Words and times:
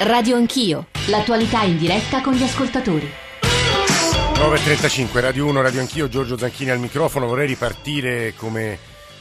Radio 0.00 0.36
Anch'io, 0.36 0.86
l'attualità 1.08 1.62
in 1.62 1.76
diretta 1.76 2.20
con 2.20 2.32
gli 2.32 2.42
ascoltatori. 2.44 3.10
9.35, 3.40 5.18
Radio 5.18 5.46
1, 5.46 5.60
Radio 5.60 5.80
Anch'io, 5.80 6.08
Giorgio 6.08 6.38
Zanchini 6.38 6.70
al 6.70 6.78
microfono. 6.78 7.26
Vorrei 7.26 7.48
ripartire 7.48 8.32
come, 8.36 8.78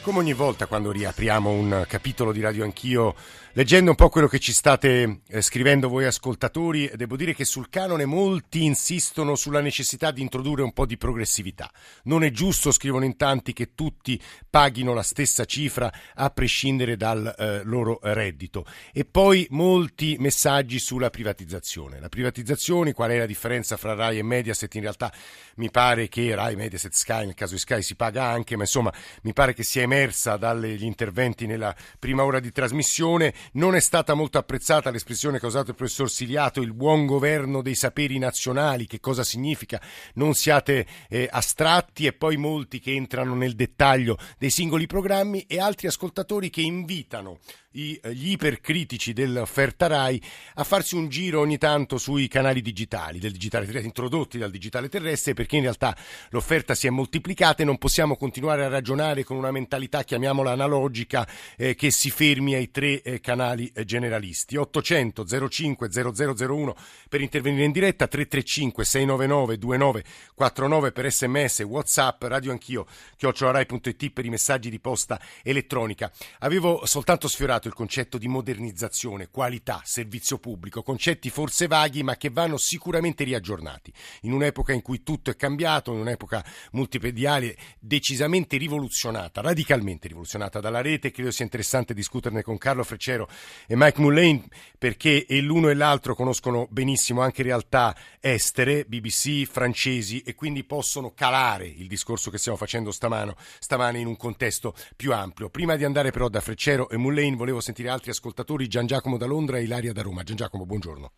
come 0.07 0.19
ogni 0.19 0.31
volta 0.31 0.67
quando 0.67 0.89
riapriamo 0.93 1.49
un 1.49 1.83
capitolo 1.85 2.31
di 2.31 2.39
Radio 2.39 2.63
Anch'io 2.63 3.13
Leggendo 3.57 3.89
un 3.89 3.95
po' 3.95 4.09
quello 4.09 4.27
che 4.27 4.37
ci 4.37 4.53
state 4.53 5.21
eh, 5.27 5.41
scrivendo 5.41 5.89
voi 5.89 6.05
ascoltatori, 6.05 6.91
devo 6.93 7.15
dire 7.15 7.33
che 7.33 7.43
sul 7.43 7.69
canone 7.69 8.05
molti 8.05 8.63
insistono 8.63 9.33
sulla 9.33 9.61
necessità 9.61 10.11
di 10.11 10.21
introdurre 10.21 10.61
un 10.61 10.73
po' 10.73 10.85
di 10.85 10.95
progressività. 10.95 11.71
Non 12.03 12.23
è 12.23 12.29
giusto, 12.29 12.71
scrivono 12.71 13.03
in 13.03 13.17
tanti, 13.17 13.53
che 13.53 13.73
tutti 13.73 14.21
paghino 14.47 14.93
la 14.93 15.01
stessa 15.01 15.45
cifra 15.45 15.91
a 16.13 16.29
prescindere 16.29 16.97
dal 16.97 17.33
eh, 17.35 17.63
loro 17.63 17.97
reddito. 18.03 18.63
E 18.93 19.05
poi 19.05 19.47
molti 19.49 20.17
messaggi 20.19 20.77
sulla 20.77 21.09
privatizzazione. 21.09 21.99
La 21.99 22.09
privatizzazione, 22.09 22.93
qual 22.93 23.09
è 23.09 23.17
la 23.17 23.25
differenza 23.25 23.75
fra 23.75 23.95
Rai 23.95 24.19
e 24.19 24.23
Mediaset? 24.23 24.75
In 24.75 24.81
realtà 24.81 25.11
mi 25.55 25.71
pare 25.71 26.09
che 26.09 26.35
Rai, 26.35 26.55
Mediaset, 26.55 26.93
Sky, 26.93 27.25
nel 27.25 27.33
caso 27.33 27.55
di 27.55 27.59
Sky 27.59 27.81
si 27.81 27.95
paga 27.95 28.25
anche, 28.25 28.55
ma 28.55 28.61
insomma 28.61 28.93
mi 29.23 29.33
pare 29.33 29.55
che 29.55 29.63
sia 29.63 29.81
emersa 29.97 30.37
dagli 30.37 30.83
interventi 30.83 31.47
nella 31.47 31.75
prima 31.97 32.23
ora 32.23 32.39
di 32.39 32.51
trasmissione 32.51 33.33
non 33.53 33.75
è 33.75 33.79
stata 33.79 34.13
molto 34.13 34.37
apprezzata 34.37 34.91
l'espressione 34.91 35.39
che 35.39 35.45
ha 35.45 35.49
usato 35.49 35.71
il 35.71 35.75
professor 35.75 36.09
Siliato, 36.09 36.61
il 36.61 36.73
buon 36.73 37.05
governo 37.07 37.63
dei 37.63 37.75
saperi 37.75 38.19
nazionali, 38.19 38.85
che 38.85 38.99
cosa 38.99 39.23
significa? 39.23 39.81
Non 40.13 40.35
siate 40.35 40.85
eh, 41.09 41.27
astratti 41.29 42.05
e 42.05 42.13
poi 42.13 42.37
molti 42.37 42.79
che 42.79 42.93
entrano 42.93 43.33
nel 43.33 43.55
dettaglio 43.55 44.17
dei 44.37 44.51
singoli 44.51 44.85
programmi 44.85 45.41
e 45.47 45.59
altri 45.59 45.87
ascoltatori 45.87 46.49
che 46.49 46.61
invitano 46.61 47.39
eh, 47.77 47.99
gli 48.13 48.31
ipercritici 48.31 49.13
dell'offerta 49.13 49.85
RAI 49.85 50.21
a 50.55 50.63
farsi 50.63 50.95
un 50.95 51.09
giro 51.09 51.39
ogni 51.41 51.59
tanto 51.59 51.99
sui 51.99 52.27
canali 52.27 52.61
digitali, 52.61 53.19
del 53.19 53.31
digitale 53.31 53.65
terrestre, 53.65 53.87
introdotti 53.87 54.39
dal 54.39 54.49
digitale 54.49 54.89
terrestre, 54.89 55.35
perché 55.35 55.57
in 55.57 55.61
realtà 55.61 55.95
l'offerta 56.29 56.73
si 56.73 56.87
è 56.87 56.89
moltiplicata 56.89 57.61
e 57.61 57.65
non 57.65 57.77
possiamo 57.77 58.17
continuare 58.17 58.65
a 58.65 58.67
ragionare 58.67 59.23
con 59.23 59.37
una 59.37 59.51
mentalità, 59.51 59.86
chiamiamola 59.89 60.51
analogica, 60.51 61.27
eh, 61.55 61.75
che 61.75 61.91
si 61.91 62.09
fermi 62.09 62.53
ai 62.53 62.71
tre 62.71 63.01
eh, 63.01 63.19
canali 63.19 63.71
eh, 63.73 63.85
generalisti. 63.85 64.57
800 64.57 65.25
05 65.49 65.89
0001 65.89 66.75
per 67.09 67.21
intervenire 67.21 67.63
in 67.63 67.71
diretta, 67.71 68.07
335 68.07 68.83
699 68.85 69.57
2949 69.57 70.91
per 70.91 71.11
sms, 71.11 71.59
whatsapp, 71.61 72.23
radio 72.23 72.51
anch'io, 72.51 72.85
chiocciolarai.it 73.15 74.11
per 74.11 74.25
i 74.25 74.29
messaggi 74.29 74.69
di 74.69 74.79
posta 74.79 75.19
elettronica. 75.43 76.11
Avevo 76.39 76.85
soltanto 76.85 77.27
sfiorato 77.27 77.67
il 77.67 77.73
concetto 77.73 78.17
di 78.17 78.27
modernizzazione, 78.27 79.29
qualità, 79.29 79.81
servizio 79.83 80.37
pubblico, 80.37 80.83
concetti 80.83 81.29
forse 81.29 81.67
vaghi 81.67 82.03
ma 82.03 82.17
che 82.17 82.29
vanno 82.29 82.57
sicuramente 82.57 83.23
riaggiornati. 83.23 83.91
In 84.21 84.33
un'epoca 84.33 84.73
in 84.73 84.81
cui 84.81 85.03
tutto 85.03 85.29
è 85.29 85.35
cambiato, 85.35 85.91
in 85.93 85.99
un'epoca 85.99 86.43
multipediale 86.71 87.55
decisamente 87.79 88.57
rivoluzionata, 88.57 89.41
radicalmente 89.67 90.07
rivoluzionata 90.07 90.61
dalla 90.61 90.81
rete, 90.81 91.11
credo 91.11 91.29
sia 91.29 91.43
interessante 91.43 91.93
discuterne 91.93 92.41
con 92.41 92.57
Carlo 92.57 92.83
Freccero 92.83 93.27
e 93.67 93.75
Mike 93.75 93.99
Mullane 93.99 94.45
perché 94.79 95.25
l'uno 95.41 95.67
e 95.67 95.73
l'altro 95.73 96.15
conoscono 96.15 96.67
benissimo 96.69 97.21
anche 97.21 97.43
realtà 97.43 97.93
estere, 98.21 98.85
BBC, 98.85 99.45
francesi 99.45 100.21
e 100.21 100.35
quindi 100.35 100.63
possono 100.63 101.11
calare 101.13 101.65
il 101.65 101.87
discorso 101.87 102.31
che 102.31 102.37
stiamo 102.37 102.57
facendo 102.57 102.91
stamano, 102.91 103.33
stamane 103.37 103.99
in 103.99 104.07
un 104.07 104.15
contesto 104.15 104.73
più 104.95 105.11
ampio. 105.11 105.49
Prima 105.49 105.75
di 105.75 105.83
andare 105.83 106.11
però 106.11 106.29
da 106.29 106.39
Freccero 106.39 106.89
e 106.89 106.97
Mullane 106.97 107.35
volevo 107.35 107.59
sentire 107.59 107.89
altri 107.89 108.11
ascoltatori, 108.11 108.67
Gian 108.69 108.85
Giacomo 108.85 109.17
da 109.17 109.25
Londra 109.25 109.57
e 109.57 109.63
Ilaria 109.63 109.91
da 109.91 110.01
Roma. 110.01 110.23
Gian 110.23 110.37
Giacomo, 110.37 110.65
buongiorno. 110.65 111.11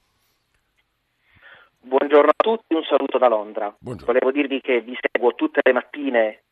Buongiorno 1.81 2.30
a 2.30 2.44
tutti, 2.44 2.73
un 2.73 2.83
saluto 2.83 3.20
da 3.20 3.27
Londra. 3.27 3.75
Buongiorno. 3.80 4.11
Volevo 4.11 4.31
dirvi 4.31 4.59
che 4.59 4.81
vi 4.81 4.97
seguo 5.00 5.33
tutte 5.36 5.61
le 5.64 5.71
mattine 5.71 6.43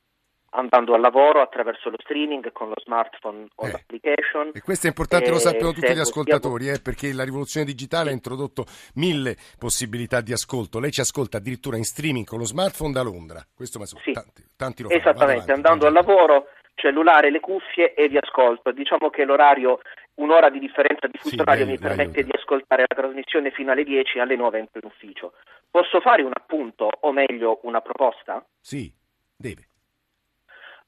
andando 0.52 0.94
al 0.94 1.02
lavoro 1.02 1.42
attraverso 1.42 1.90
lo 1.90 1.98
streaming 2.00 2.52
con 2.52 2.70
lo 2.70 2.76
smartphone 2.84 3.48
o 3.56 3.68
Eh. 3.68 3.72
l'application. 3.72 4.52
E 4.54 4.62
questo 4.62 4.88
è 4.88 4.90
importante, 4.90 5.30
lo 5.30 5.40
sappiano 5.40 5.74
tutti 5.74 5.94
gli 5.94 6.00
ascoltatori, 6.00 6.70
eh, 6.70 6.80
perché 6.82 7.14
la 7.14 7.24
rivoluzione 7.24 7.66
digitale 7.66 8.10
ha 8.10 8.14
introdotto 8.14 8.66
mille 8.96 9.36
possibilità 9.60 10.22
di 10.22 10.32
ascolto. 10.32 10.80
Lei 10.80 10.92
ci 10.92 11.02
ascolta 11.02 11.38
addirittura 11.38 11.78
in 11.78 11.84
streaming 11.84 12.26
con 12.26 12.40
lo 12.40 12.46
smartphone 12.46 12.94
da 12.94 13.02
Londra. 13.04 13.46
Questo 13.56 13.80
ma 13.80 13.86
so, 13.86 13.98
Sì. 14.04 14.12
tanti, 14.12 14.44
tanti 14.56 14.84
lo. 14.84 14.90
Esattamente, 14.90 15.24
avanti, 15.34 15.52
andando 15.52 15.86
al 15.88 15.94
lavoro, 15.94 16.48
cellulare, 16.76 17.30
le 17.32 17.40
cuffie 17.40 17.94
e 17.94 18.08
vi 18.08 18.18
ascolto. 18.18 18.72
Diciamo 18.72 19.10
che 19.10 19.26
l'orario, 19.26 19.80
un'ora 20.16 20.50
di 20.50 20.60
differenza 20.60 21.08
di 21.08 21.18
fuso 21.18 21.36
Sì, 21.36 21.42
orario 21.42 21.66
mi 21.66 21.78
permette 21.78 22.24
di 22.24 22.32
ascoltare 22.34 22.86
la 22.88 22.96
trasmissione 22.96 23.52
fino 23.52 23.72
alle 23.72 23.84
10 23.84 24.20
alle 24.20 24.36
9 24.36 24.60
entro 24.60 24.80
in 24.82 24.88
ufficio. 24.88 25.34
Posso 25.70 26.00
fare 26.00 26.22
un 26.24 26.32
appunto, 26.34 26.88
o 27.02 27.12
meglio 27.12 27.60
una 27.64 27.82
proposta? 27.82 28.44
Sì, 28.60 28.92
deve. 29.36 29.68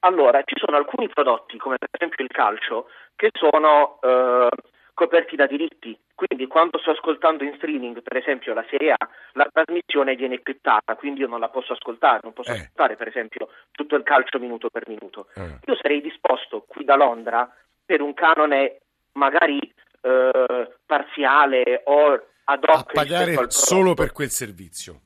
Allora, 0.00 0.42
ci 0.44 0.54
sono 0.58 0.76
alcuni 0.76 1.08
prodotti, 1.08 1.58
come 1.58 1.76
per 1.78 1.88
esempio 1.92 2.24
il 2.24 2.30
calcio, 2.30 2.88
che 3.16 3.30
sono 3.32 3.98
eh, 4.02 4.48
coperti 4.94 5.36
da 5.36 5.46
diritti. 5.46 5.98
Quindi 6.14 6.46
quando 6.46 6.78
sto 6.78 6.90
ascoltando 6.90 7.44
in 7.44 7.54
streaming, 7.56 8.02
per 8.02 8.16
esempio 8.16 8.52
la 8.52 8.64
Serie 8.68 8.92
A, 8.92 9.08
la 9.32 9.48
trasmissione 9.50 10.14
viene 10.14 10.42
criptata, 10.42 10.94
quindi 10.96 11.20
io 11.20 11.28
non 11.28 11.40
la 11.40 11.48
posso 11.48 11.72
ascoltare, 11.72 12.20
non 12.22 12.32
posso 12.34 12.50
Eh. 12.50 12.54
ascoltare 12.54 12.96
per 12.96 13.08
esempio 13.08 13.48
tutto 13.70 13.96
il 13.96 14.02
calcio 14.02 14.38
minuto 14.38 14.68
per 14.68 14.86
minuto. 14.88 15.28
Eh. 15.34 15.58
Io 15.66 15.76
sarei 15.80 16.00
disposto 16.02 16.64
qui 16.66 16.84
da 16.84 16.96
Londra 16.96 17.50
per 17.84 18.02
un 18.02 18.12
canone 18.12 18.80
magari 19.12 19.58
eh, 20.02 20.76
parziale 20.84 21.82
o 21.84 22.12
ad 22.44 22.64
hoc 22.64 22.76
A 22.76 22.84
pagare 22.92 23.36
solo 23.48 23.94
per 23.94 24.12
quel 24.12 24.28
servizio. 24.30 25.00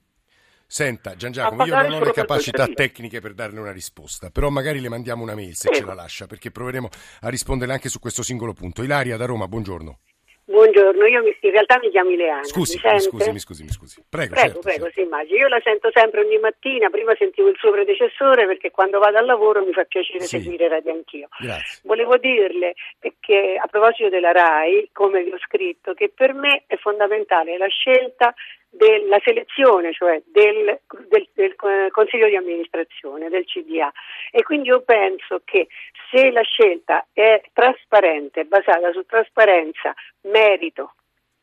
Senta, 0.75 1.15
Gian 1.15 1.31
Giacomo, 1.31 1.65
io 1.67 1.73
non 1.83 1.93
ho 1.93 2.05
le 2.05 2.11
capacità 2.11 2.67
tecniche 2.67 3.21
per 3.21 3.33
darle 3.35 3.61
una 3.61 3.71
risposta, 3.71 4.31
però 4.31 4.49
magari 4.49 4.81
le 4.81 4.89
mandiamo 4.89 5.23
una 5.23 5.37
mail 5.37 5.55
se 5.55 5.69
Prego. 5.69 5.85
ce 5.85 5.89
la 5.89 5.95
lascia, 6.03 6.27
perché 6.27 6.51
proveremo 6.51 6.89
a 7.21 7.29
rispondere 7.29 7.71
anche 7.71 7.89
su 7.89 8.01
questo 8.01 8.25
singolo 8.25 8.55
punto. 8.55 8.83
Ilaria 8.83 9.17
da 9.17 9.25
Roma, 9.25 9.47
buongiorno. 9.47 9.99
Buongiorno, 10.47 11.07
io 11.07 11.23
mi- 11.23 11.37
in 11.41 11.51
realtà 11.53 11.79
mi 11.79 11.91
chiamo 11.91 12.11
Ileana. 12.11 12.43
Scusi, 12.43 12.81
mi 12.83 13.01
scusi, 13.01 13.31
mi 13.31 13.39
scusi, 13.39 13.63
mi 13.63 13.71
scusi. 13.71 14.03
Prego, 14.09 14.35
Prego, 14.35 14.47
certo, 14.49 14.61
prego, 14.63 14.85
certo. 14.87 15.01
sì, 15.01 15.07
immagino. 15.07 15.37
Io 15.39 15.47
la 15.49 15.61
sento 15.63 15.91
sempre 15.95 16.21
ogni 16.23 16.39
mattina, 16.39 16.91
prima 16.91 17.15
sentivo 17.17 17.49
il 17.49 17.57
suo 17.57 17.71
predecessore 17.71 18.45
perché 18.45 18.73
quando 18.73 18.99
vado 18.99 19.17
al 19.19 19.27
lavoro 19.27 19.65
mi 19.65 19.73
fa 19.73 19.85
piacere 19.85 20.25
Sì. 20.27 20.41
seguire 20.41 20.67
Radio 20.69 20.93
Anch'io. 20.93 21.29
Grazie. 21.39 21.81
Volevo 21.85 22.17
dirle 22.19 22.75
che 23.21 23.57
a 23.63 23.67
proposito 23.69 24.09
della 24.09 24.33
RAI, 24.33 24.91
come 24.93 25.23
vi 25.23 25.31
ho 25.31 25.39
scritto, 25.39 25.95
che 25.95 26.11
per 26.13 26.35
me 26.35 26.65
è 26.67 26.77
fondamentale 26.79 27.57
la 27.57 27.69
scelta 27.69 28.35
della 28.77 29.21
selezione, 29.23 29.93
cioè 29.93 30.21
del, 30.27 30.79
del- 31.09 31.29
del, 31.33 31.55
eh, 31.65 31.91
Consiglio 31.91 32.29
di 32.29 32.37
amministrazione, 32.37 33.29
del 33.29 33.45
CDA. 33.45 33.93
E 34.31 34.43
quindi 34.43 34.69
io 34.69 34.83
penso 34.83 35.41
che 35.45 35.69
se 36.11 36.31
la 36.31 36.43
scelta 36.43 37.07
è 37.13 37.41
trasparente, 37.53 38.45
basata 38.45 38.93
su 38.93 39.05
trasparenza, 39.07 39.95
merito 40.23 40.95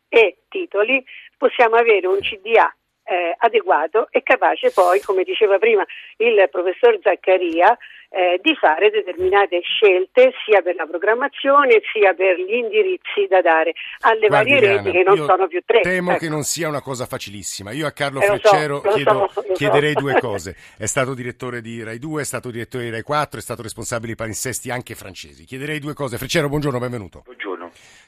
e 0.10 0.38
titoli, 0.50 1.04
possiamo 1.38 1.76
avere 1.76 2.08
un 2.08 2.20
CDA 2.20 2.74
eh, 3.12 3.36
adeguato 3.38 4.08
e 4.10 4.24
capace 4.24 4.72
poi, 4.72 5.02
come 5.02 5.24
diceva 5.24 5.58
prima 5.58 5.84
il 6.18 6.48
professor 6.50 6.98
Zaccaria, 7.04 7.78
eh, 8.14 8.40
di 8.42 8.54
fare 8.56 8.90
determinate 8.90 9.62
scelte 9.62 10.34
sia 10.46 10.62
per 10.62 10.76
la 10.76 10.86
programmazione 10.86 11.82
sia 11.94 12.14
per 12.14 12.38
gli 12.40 12.56
indirizzi 12.56 13.26
da 13.30 13.40
dare 13.42 13.72
alle 14.02 14.28
Guardi, 14.28 14.52
varie 14.52 14.60
Diana, 14.60 14.82
reti 14.82 14.92
che 14.98 15.04
non 15.04 15.18
sono 15.26 15.48
più 15.48 15.62
tre. 15.66 15.80
Temo 15.80 16.12
Ecco. 16.12 16.20
che 16.20 16.30
non 16.30 16.44
sia 16.44 16.68
una 16.68 16.82
cosa 16.82 17.06
facilissima. 17.06 17.72
Io 17.72 17.88
a 17.88 17.92
Carlo 17.92 18.20
Eh, 18.20 18.26
so, 18.26 18.36
Freccero 18.38 18.82
lo 18.84 18.92
chiedo- 18.92 19.12
so, 19.12 19.42
lo 19.42 19.46
so. 19.48 19.54
chiederei 19.54 19.94
due 19.94 20.14
cose. 20.20 20.56
È 20.78 20.86
stato 20.88 21.14
direttore 21.14 21.62
di 21.62 21.84
Rai 21.84 22.00
2, 22.00 22.22
è 22.22 22.26
stato 22.26 22.52
direttore 22.52 22.84
di 22.86 22.90
Rai 22.92 23.02
4, 23.04 23.40
è 23.40 23.42
stato 23.42 23.62
responsabile 23.62 24.12
di 24.12 24.18
palinsesti 24.18 24.70
anche 24.72 24.94
francesi. 24.96 25.46
Chiederei 25.46 25.80
due 25.80 25.94
cose. 25.94 26.18
Freccero, 26.18 26.50
buongiorno, 26.50 26.80
benvenuto. 26.80 27.22
Buongiorno. 27.24 27.51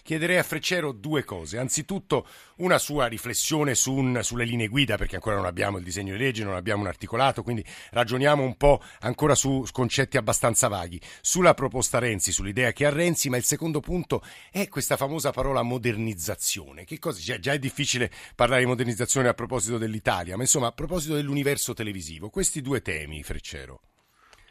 Chiederei 0.04 0.38
a 0.38 0.44
Freccero 0.44 0.92
due 0.92 1.24
cose. 1.24 1.58
Anzitutto 1.58 2.28
una 2.58 2.78
sua 2.78 3.08
riflessione 3.08 3.74
su 3.74 3.94
un- 3.96 4.20
sulle 4.22 4.44
linee 4.44 4.68
guida, 4.68 4.98
perché 4.98 5.16
ancora 5.16 5.38
non 5.38 5.46
abbiamo 5.46 5.78
il 5.78 5.84
disegno 5.84 6.12
di 6.12 6.22
legge, 6.22 6.44
non 6.44 6.56
abbiamo 6.56 6.82
un 6.82 6.88
articolato, 6.88 7.42
quindi 7.42 7.64
ragioniamo 7.92 8.44
un 8.44 8.58
po' 8.58 8.82
ancora 9.00 9.34
su 9.34 9.64
concetti 9.72 10.18
abbastanza 10.18 10.68
vaghi. 10.68 11.00
Sulla 11.22 11.54
proposta 11.54 12.00
Renzi, 12.00 12.34
sull'idea 12.34 12.74
che 12.74 12.86
ha 12.86 12.90
Renzi, 12.90 13.30
ma 13.30 13.38
il 13.38 13.44
secondo 13.44 13.80
punto 13.80 14.22
è 14.52 14.68
questa 14.68 14.98
famosa 14.98 15.32
parola 15.32 15.62
modernizzazione. 15.62 16.84
Che 16.84 17.00
cosa? 17.00 17.22
Già, 17.22 17.40
già 17.40 17.54
è 17.54 17.60
difficile 17.60 18.12
parlare 18.36 18.62
di 18.62 18.68
modernizzazione 18.68 19.30
a 19.30 19.34
proposito 19.34 19.78
dell'Italia, 19.78 20.36
ma 20.36 20.42
insomma 20.44 20.68
a 20.68 20.72
proposito 20.74 21.16
dell'universo 21.16 21.74
televisivo. 21.74 22.30
Questi 22.30 22.62
due 22.62 22.82
temi, 22.82 23.24
Freccero. 23.24 23.80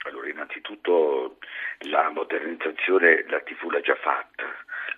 Allora, 0.05 0.29
innanzitutto 0.31 1.37
la 1.91 2.11
modernizzazione 2.11 3.25
la 3.29 3.41
TV 3.41 3.71
l'ha 3.71 3.81
già 3.81 3.97
fatta, 3.97 4.45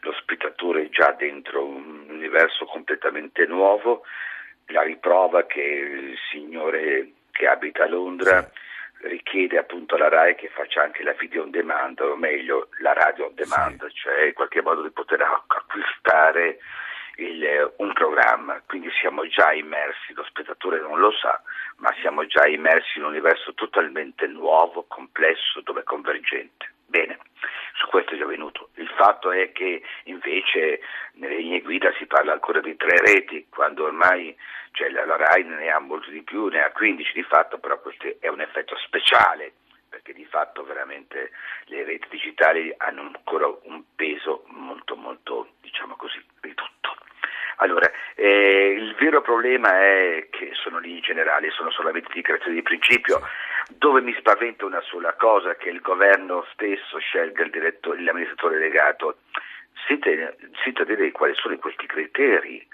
lo 0.04 0.12
spettatore 0.12 0.82
è 0.82 0.88
già 0.90 1.12
dentro 1.12 1.64
un 1.64 2.04
universo 2.08 2.66
completamente 2.66 3.46
nuovo, 3.46 4.04
la 4.66 4.82
riprova 4.82 5.44
che 5.46 5.60
il 5.60 6.16
signore 6.30 7.12
che 7.32 7.48
abita 7.48 7.84
a 7.84 7.88
Londra 7.88 8.48
richiede 9.00 9.58
appunto 9.58 9.96
alla 9.96 10.08
RAI 10.08 10.34
che 10.34 10.48
faccia 10.48 10.82
anche 10.82 11.02
la 11.02 11.12
video 11.12 11.42
on 11.42 11.50
demand, 11.50 12.00
o 12.00 12.16
meglio 12.16 12.68
la 12.78 12.92
radio 12.92 13.26
on 13.26 13.34
demand, 13.34 13.90
cioè 13.92 14.26
in 14.26 14.32
qualche 14.34 14.62
modo 14.62 14.82
di 14.82 14.90
poter 14.90 15.20
acquistare 15.20 16.58
il- 17.16 17.72
un 17.78 17.92
programma, 17.92 18.60
quindi 18.66 18.90
siamo 19.00 19.26
già 19.26 19.52
immersi, 19.52 20.14
lo 20.14 20.24
spettatore 20.24 20.80
non 20.80 20.98
lo 20.98 21.12
sa, 21.12 21.40
ma 21.76 21.94
siamo 22.00 22.26
già 22.26 22.46
immersi 22.46 22.98
in 22.98 23.04
un 23.04 23.10
universo 23.10 23.54
totalmente 23.54 24.26
nuovo, 24.26 24.84
complesso, 24.88 25.60
dove 25.60 25.80
è 25.80 25.84
convergente. 25.84 26.72
Bene, 26.94 27.18
su 27.74 27.88
questo 27.88 28.14
è 28.14 28.16
già 28.16 28.24
venuto. 28.24 28.68
Il 28.74 28.88
fatto 28.90 29.32
è 29.32 29.50
che 29.50 29.82
invece 30.04 30.78
nelle 31.14 31.38
linee 31.38 31.60
guida 31.60 31.92
si 31.98 32.06
parla 32.06 32.34
ancora 32.34 32.60
di 32.60 32.76
tre 32.76 32.98
reti, 32.98 33.48
quando 33.50 33.82
ormai 33.82 34.32
cioè, 34.70 34.90
la, 34.90 35.04
la 35.04 35.16
RAI 35.16 35.42
ne 35.42 35.70
ha 35.70 35.80
molto 35.80 36.10
di 36.10 36.22
più, 36.22 36.46
ne 36.46 36.62
ha 36.62 36.70
15 36.70 37.12
di 37.12 37.24
fatto, 37.24 37.58
però 37.58 37.80
questo 37.80 38.14
è 38.20 38.28
un 38.28 38.42
effetto 38.42 38.76
speciale 38.86 39.54
perché 39.88 40.12
di 40.12 40.24
fatto 40.24 40.62
veramente 40.62 41.32
le 41.64 41.82
reti 41.82 42.06
digitali 42.10 42.72
hanno 42.76 43.00
ancora 43.00 43.48
un 43.62 43.82
peso 43.96 44.44
molto 44.46 44.94
molto 44.94 45.54
diciamo 45.62 45.96
così 45.96 46.24
ridotto. 46.42 46.94
Allora, 47.56 47.90
eh, 48.14 48.76
il 48.78 48.94
vero 48.94 49.20
problema 49.20 49.80
è 49.80 50.28
che 50.30 50.50
sono 50.54 50.78
linee 50.78 51.00
generali, 51.00 51.50
sono 51.50 51.70
solamente 51.70 52.10
dichiarazioni 52.12 52.56
di 52.56 52.62
principio, 52.62 53.20
dove 53.70 54.00
mi 54.00 54.14
spaventa 54.18 54.64
una 54.64 54.80
sola 54.82 55.14
cosa, 55.14 55.54
che 55.56 55.70
il 55.70 55.80
governo 55.80 56.46
stesso 56.52 56.98
scelga 56.98 57.44
l'amministratore 57.44 58.58
delegato, 58.58 59.18
senza 59.86 60.84
dire 60.84 61.10
quali 61.12 61.34
sono 61.34 61.56
questi 61.58 61.86
criteri, 61.86 62.66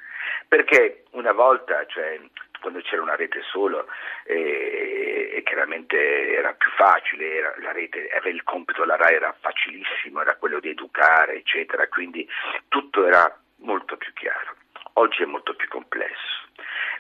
perché 0.49 1.05
una 1.13 1.33
volta, 1.33 1.85
cioè, 1.87 2.21
quando 2.61 2.81
c'era 2.81 3.03
una 3.03 3.17
rete 3.17 3.41
solo 3.43 3.87
eh, 4.25 5.31
e 5.35 5.43
chiaramente 5.45 5.97
era 6.35 6.53
più 6.53 6.71
facile, 6.73 7.37
era, 7.37 7.55
la 7.59 7.73
rete 7.73 8.11
il 8.25 8.43
compito, 8.45 8.85
la 8.85 8.97
RAI 8.97 9.15
era 9.15 9.35
facilissimo, 9.39 10.21
era 10.21 10.37
quello 10.37 10.61
di 10.61 10.71
educare, 10.71 11.37
eccetera, 11.37 11.89
quindi 11.89 12.29
tutto 12.69 13.07
era 13.07 13.35
molto 13.59 13.97
più 13.97 14.13
chiaro. 14.13 14.57
Oggi 14.95 15.23
è 15.23 15.27
molto 15.27 15.55
più 15.55 15.69
complesso. 15.69 16.40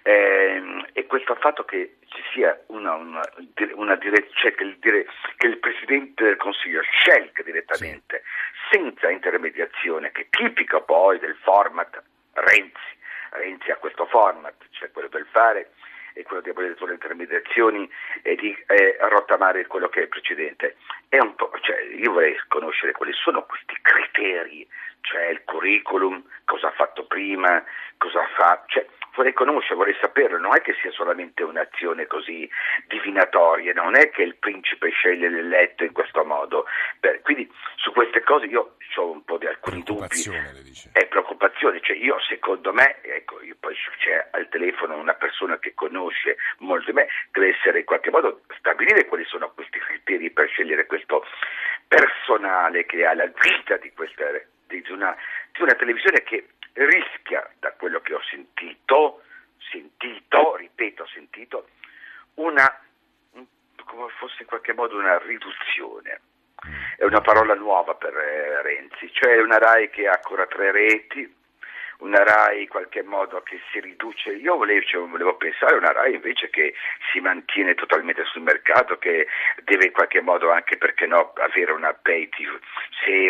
Eh, 0.02 0.86
e 0.92 1.06
questo 1.06 1.34
fatto 1.34 1.64
che 1.64 1.96
ci 2.08 2.22
sia 2.32 2.58
una, 2.68 2.94
una, 2.94 3.22
una 3.74 3.96
dire, 3.96 4.28
cioè 4.34 4.54
che, 4.54 4.64
il 4.64 4.78
dire, 4.78 5.06
che, 5.36 5.46
il 5.46 5.58
Presidente 5.58 6.24
del 6.24 6.36
Consiglio 6.36 6.80
scelga 6.82 7.42
direttamente, 7.42 8.22
sì. 8.70 8.78
senza 8.78 9.10
intermediazione, 9.10 10.10
che 10.12 10.22
è 10.22 10.26
tipica 10.30 10.80
poi 10.80 11.18
del 11.18 11.36
format 11.42 12.02
Renzi, 12.32 12.98
Renzi 13.30 13.70
ha 13.70 13.76
questo 13.76 14.06
format, 14.06 14.54
cioè 14.70 14.90
quello 14.90 15.08
del 15.08 15.26
fare 15.30 15.72
e 16.14 16.22
quello 16.24 16.42
di 16.42 16.50
aprire 16.50 16.74
sulle 16.76 16.94
intermediazioni 16.94 17.88
e 18.22 18.34
di 18.34 18.56
eh, 18.66 18.96
rottamare 19.00 19.66
quello 19.66 19.88
che 19.88 20.00
è 20.00 20.02
il 20.02 20.08
precedente. 20.08 20.76
È 21.08 21.18
cioè, 21.62 21.80
io 21.96 22.12
vorrei 22.12 22.36
conoscere 22.48 22.92
quali 22.92 23.12
sono 23.12 23.44
questi 23.44 23.76
criteri, 23.80 24.66
cioè 25.02 25.28
il 25.28 25.42
curriculum, 25.44 26.22
cosa 26.44 26.68
ha 26.68 26.72
fatto 26.72 27.04
prima, 27.06 27.62
cosa 27.96 28.26
fa, 28.36 28.64
cioè, 28.66 28.86
vorrei 29.14 29.32
conoscere, 29.32 29.74
vorrei 29.74 29.96
saperlo, 30.00 30.38
non 30.38 30.54
è 30.54 30.60
che 30.60 30.74
sia 30.80 30.90
solamente 30.92 31.42
un'azione 31.42 32.06
così 32.06 32.48
divinatoria, 32.86 33.72
non 33.72 33.96
è 33.96 34.10
che 34.10 34.22
il 34.22 34.36
principe 34.36 34.90
sceglie 34.90 35.28
l'eletto 35.28 35.84
in 35.84 35.92
questo 35.92 36.24
modo. 36.24 36.66
Beh, 37.00 37.20
quindi 37.22 37.50
su 37.76 37.92
queste 37.92 38.22
cose 38.22 38.46
io 38.46 38.76
ho 38.96 39.10
un 39.10 39.24
po' 39.24 39.38
di 39.38 39.46
alcuni 39.46 39.82
dubbi. 39.82 40.06
È 40.92 41.06
preoccupazione, 41.06 41.80
cioè 41.80 41.96
io 41.96 42.18
secondo 42.20 42.72
me, 42.72 43.00
ecco, 43.02 43.42
io 43.42 43.56
poi 43.58 43.74
c'è 43.98 44.28
al 44.32 44.48
telefono 44.48 44.96
una 44.96 45.14
persona 45.14 45.58
che 45.58 45.74
conosce 45.74 46.36
molto 46.58 46.86
di 46.86 46.96
me, 46.96 47.08
deve 47.32 47.54
essere 47.56 47.80
in 47.80 47.84
qualche 47.84 48.10
modo 48.10 48.42
stabilire 48.58 49.06
quali 49.06 49.24
sono 49.24 49.52
questi 49.52 49.78
criteri 49.78 50.30
per 50.30 50.48
scegliere 50.48 50.86
questo 50.86 51.24
personale 51.86 52.86
che 52.86 53.04
ha 53.04 53.14
la 53.14 53.26
guida 53.26 53.76
di, 53.78 53.92
questa, 53.92 54.24
di, 54.66 54.84
una, 54.90 55.14
di 55.52 55.62
una 55.62 55.74
televisione 55.74 56.22
che 56.22 56.46
rischia, 56.74 57.48
da 57.58 57.72
quello 57.72 58.00
che 58.00 58.14
ho 58.14 58.22
sentito, 58.30 59.22
sentito, 59.70 60.56
ripeto, 60.56 61.06
sentito, 61.06 61.68
una, 62.34 62.80
come 63.84 64.08
fosse 64.18 64.42
in 64.42 64.46
qualche 64.46 64.72
modo 64.72 64.96
una 64.98 65.18
riduzione. 65.18 66.20
È 66.96 67.04
una 67.04 67.20
parola 67.22 67.54
nuova 67.54 67.94
per 67.94 68.14
eh, 68.14 68.62
Renzi, 68.62 69.10
cioè 69.12 69.40
una 69.40 69.58
RAI 69.58 69.88
che 69.88 70.06
ha 70.06 70.12
ancora 70.12 70.46
tre 70.46 70.70
reti, 70.70 71.34
una 72.00 72.22
RAI 72.22 72.62
in 72.62 72.68
qualche 72.68 73.02
modo 73.02 73.42
che 73.42 73.60
si 73.70 73.80
riduce, 73.80 74.32
io 74.32 74.56
volevo, 74.56 74.84
cioè, 74.84 75.06
volevo, 75.06 75.36
pensare 75.36 75.74
a 75.74 75.78
una 75.78 75.92
RAI 75.92 76.14
invece 76.14 76.50
che 76.50 76.74
si 77.12 77.20
mantiene 77.20 77.74
totalmente 77.74 78.24
sul 78.24 78.42
mercato, 78.42 78.98
che 78.98 79.26
deve 79.64 79.86
in 79.86 79.92
qualche 79.92 80.20
modo 80.20 80.50
anche, 80.50 80.76
perché 80.76 81.06
no, 81.06 81.32
avere 81.36 81.72
una 81.72 81.92
pay 81.94 82.28
TV, 82.28 82.58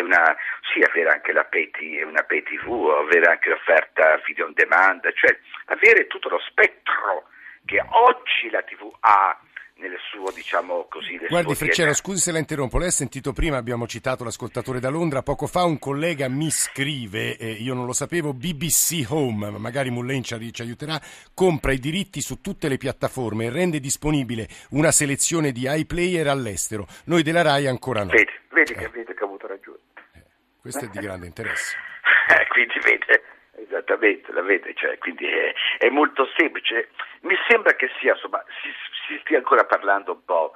una, 0.01 0.35
sì, 0.71 0.81
avere 0.81 1.09
anche 1.09 1.31
la 1.31 1.43
pay, 1.45 1.71
una 2.03 2.23
pay 2.23 2.43
TV, 2.43 2.89
avere 2.89 3.31
anche 3.31 3.49
l'offerta 3.49 4.21
video 4.25 4.45
on 4.45 4.53
demand, 4.53 5.11
cioè 5.13 5.37
avere 5.65 6.07
tutto 6.07 6.29
lo 6.29 6.39
spettro 6.39 7.27
che 7.65 7.83
oggi 7.87 8.49
la 8.49 8.61
TV 8.63 8.91
ha 9.01 9.39
nel 9.81 9.97
suo, 10.11 10.31
diciamo 10.31 10.85
così... 10.87 11.19
Guardi 11.27 11.55
Freccero, 11.55 11.93
scusi 11.93 12.19
se 12.19 12.31
la 12.31 12.37
interrompo, 12.37 12.77
lei 12.77 12.89
ha 12.89 12.91
sentito 12.91 13.33
prima, 13.33 13.57
abbiamo 13.57 13.87
citato 13.87 14.23
l'ascoltatore 14.23 14.79
da 14.79 14.89
Londra, 14.89 15.23
poco 15.23 15.47
fa 15.47 15.63
un 15.63 15.79
collega 15.79 16.29
mi 16.29 16.51
scrive, 16.51 17.35
eh, 17.37 17.51
io 17.51 17.73
non 17.73 17.85
lo 17.85 17.93
sapevo, 17.93 18.33
BBC 18.33 19.05
Home, 19.09 19.49
magari 19.49 19.89
Mullen 19.89 20.23
ci, 20.23 20.35
aiuterà, 20.35 20.99
compra 21.33 21.71
i 21.71 21.79
diritti 21.79 22.21
su 22.21 22.41
tutte 22.41 22.67
le 22.69 22.77
piattaforme 22.77 23.45
e 23.45 23.49
rende 23.49 23.79
disponibile 23.79 24.47
una 24.69 24.91
selezione 24.91 25.51
di 25.51 25.65
iPlayer 25.67 26.27
all'estero. 26.27 26.85
Noi 27.05 27.23
della 27.23 27.41
RAI 27.41 27.65
ancora 27.67 28.03
no. 28.03 28.11
Vedi, 28.11 28.31
vedi, 28.49 28.73
eh. 28.73 28.75
che, 28.75 28.89
vedi 28.89 29.13
che 29.13 29.23
ha 29.23 29.25
avuto 29.25 29.47
ragione. 29.47 29.79
Eh, 30.13 30.23
questo 30.61 30.85
è 30.85 30.87
di 30.87 30.99
grande 30.99 31.25
interesse. 31.25 31.75
Eh, 32.31 32.47
quindi 32.47 32.75
vede, 32.83 33.23
esattamente, 33.71 34.31
la 34.31 34.41
vede, 34.41 34.73
cioè, 34.75 34.97
quindi 34.97 35.25
è, 35.25 35.53
è 35.77 35.89
molto 35.89 36.27
semplice. 36.37 36.89
Mi 37.21 37.35
sembra 37.47 37.73
che 37.73 37.89
sia, 37.99 38.13
insomma, 38.13 38.43
si, 38.61 38.69
si 39.07 39.19
stia 39.21 39.37
ancora 39.37 39.65
parlando 39.65 40.11
un 40.13 40.25
po' 40.25 40.53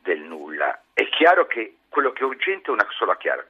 del 0.00 0.20
nulla. 0.20 0.82
È 0.92 1.06
chiaro 1.08 1.46
che 1.46 1.76
quello 1.88 2.12
che 2.12 2.22
è 2.22 2.26
urgente 2.26 2.68
è 2.68 2.74
una 2.74 2.86
sola 2.90 3.16
chiara, 3.16 3.44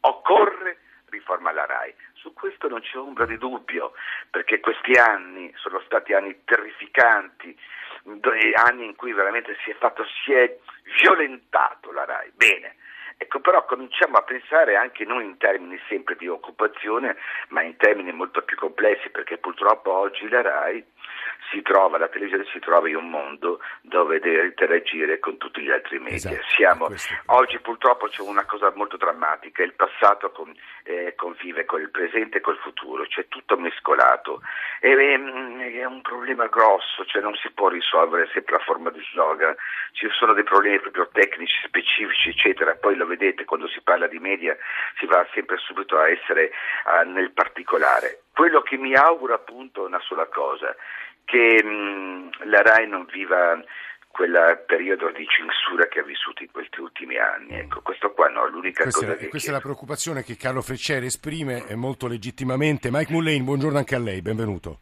occorre 0.00 0.78
riforma 1.10 1.52
la 1.52 1.66
RAI. 1.66 1.94
Su 2.14 2.32
questo 2.32 2.68
non 2.68 2.80
c'è 2.80 2.96
ombra 2.96 3.26
di 3.26 3.36
dubbio, 3.36 3.92
perché 4.30 4.60
questi 4.60 4.92
anni 4.92 5.52
sono 5.56 5.80
stati 5.80 6.14
anni 6.14 6.44
terrificanti, 6.44 7.56
anni 8.54 8.86
in 8.86 8.96
cui 8.96 9.12
veramente 9.12 9.56
si 9.62 9.70
è, 9.70 9.74
fatto, 9.74 10.04
si 10.24 10.32
è 10.32 10.58
violentato 11.02 11.92
la 11.92 12.04
RAI. 12.04 12.32
Bene, 12.34 12.76
Ecco, 13.16 13.40
però 13.40 13.64
cominciamo 13.64 14.16
a 14.16 14.22
pensare 14.22 14.76
anche 14.76 15.04
non 15.04 15.22
in 15.22 15.36
termini 15.38 15.78
sempre 15.88 16.16
di 16.16 16.28
occupazione, 16.28 17.16
ma 17.48 17.62
in 17.62 17.76
termini 17.76 18.12
molto 18.12 18.42
più 18.42 18.56
complessi, 18.56 19.10
perché 19.10 19.38
purtroppo 19.38 19.92
oggi 19.92 20.28
la 20.28 20.42
RAI 20.42 20.84
si 21.52 21.62
trova, 21.62 21.98
la 21.98 22.08
televisione 22.08 22.46
si 22.50 22.58
trova 22.58 22.88
in 22.88 22.96
un 22.96 23.10
mondo 23.10 23.60
dove 23.82 24.18
deve 24.18 24.46
interagire 24.46 25.18
con 25.18 25.36
tutti 25.36 25.60
gli 25.60 25.70
altri 25.70 25.98
media. 25.98 26.30
Esatto, 26.30 26.46
Siamo, 26.48 26.88
oggi 27.26 27.58
purtroppo 27.60 28.08
c'è 28.08 28.22
una 28.22 28.44
cosa 28.46 28.72
molto 28.74 28.96
drammatica, 28.96 29.62
il 29.62 29.74
passato 29.74 30.30
con, 30.32 30.52
eh, 30.84 31.14
convive 31.14 31.66
con 31.66 31.80
il 31.80 31.90
presente 31.90 32.38
e 32.38 32.40
col 32.40 32.56
futuro, 32.58 33.04
c'è 33.04 33.28
tutto 33.28 33.56
mescolato. 33.56 34.40
E, 34.80 34.90
ehm, 34.90 35.60
è 35.60 35.84
un 35.84 36.00
problema 36.00 36.46
grosso, 36.46 37.04
cioè 37.04 37.22
non 37.22 37.34
si 37.36 37.50
può 37.50 37.68
risolvere 37.68 38.28
sempre 38.32 38.56
a 38.56 38.60
forma 38.60 38.90
di 38.90 39.02
slogan, 39.12 39.54
ci 39.92 40.08
sono 40.10 40.32
dei 40.32 40.44
problemi 40.44 40.80
proprio 40.80 41.08
tecnici, 41.12 41.54
specifici, 41.66 42.30
eccetera, 42.30 42.74
poi 42.74 42.96
lo 42.96 43.06
vedete 43.06 43.44
quando 43.44 43.68
si 43.68 43.80
parla 43.82 44.06
di 44.06 44.18
media 44.18 44.56
si 44.98 45.06
va 45.06 45.26
sempre 45.34 45.58
subito 45.58 45.98
a 45.98 46.08
essere 46.08 46.50
uh, 46.84 47.08
nel 47.10 47.30
particolare. 47.32 48.22
Quello 48.32 48.62
che 48.62 48.76
mi 48.78 48.94
auguro 48.94 49.34
appunto 49.34 49.84
è 49.84 49.86
una 49.86 50.00
sola 50.00 50.26
cosa, 50.26 50.74
che 51.24 51.62
mh, 51.62 52.48
la 52.48 52.62
RAI 52.62 52.88
non 52.88 53.06
viva 53.12 53.62
quel 54.08 54.62
periodo 54.66 55.10
di 55.10 55.26
censura 55.26 55.86
che 55.88 56.00
ha 56.00 56.04
vissuto 56.04 56.42
in 56.42 56.50
questi 56.50 56.80
ultimi 56.80 57.16
anni. 57.16 57.54
Ecco, 57.54 57.80
questo 57.80 58.12
qua 58.12 58.28
no, 58.28 58.46
l'unica 58.48 58.82
questa 58.82 59.00
cosa 59.06 59.12
è, 59.12 59.16
che 59.16 59.28
Questa 59.28 59.50
chiedo. 59.50 59.52
è 59.52 59.58
la 59.58 59.60
preoccupazione 59.60 60.22
che 60.22 60.36
Carlo 60.36 60.60
Freccere 60.60 61.06
esprime 61.06 61.64
molto 61.74 62.06
legittimamente. 62.06 62.90
Mike 62.90 63.10
Mullane, 63.12 63.40
buongiorno 63.40 63.78
anche 63.78 63.94
a 63.94 63.98
lei, 63.98 64.20
benvenuto. 64.20 64.80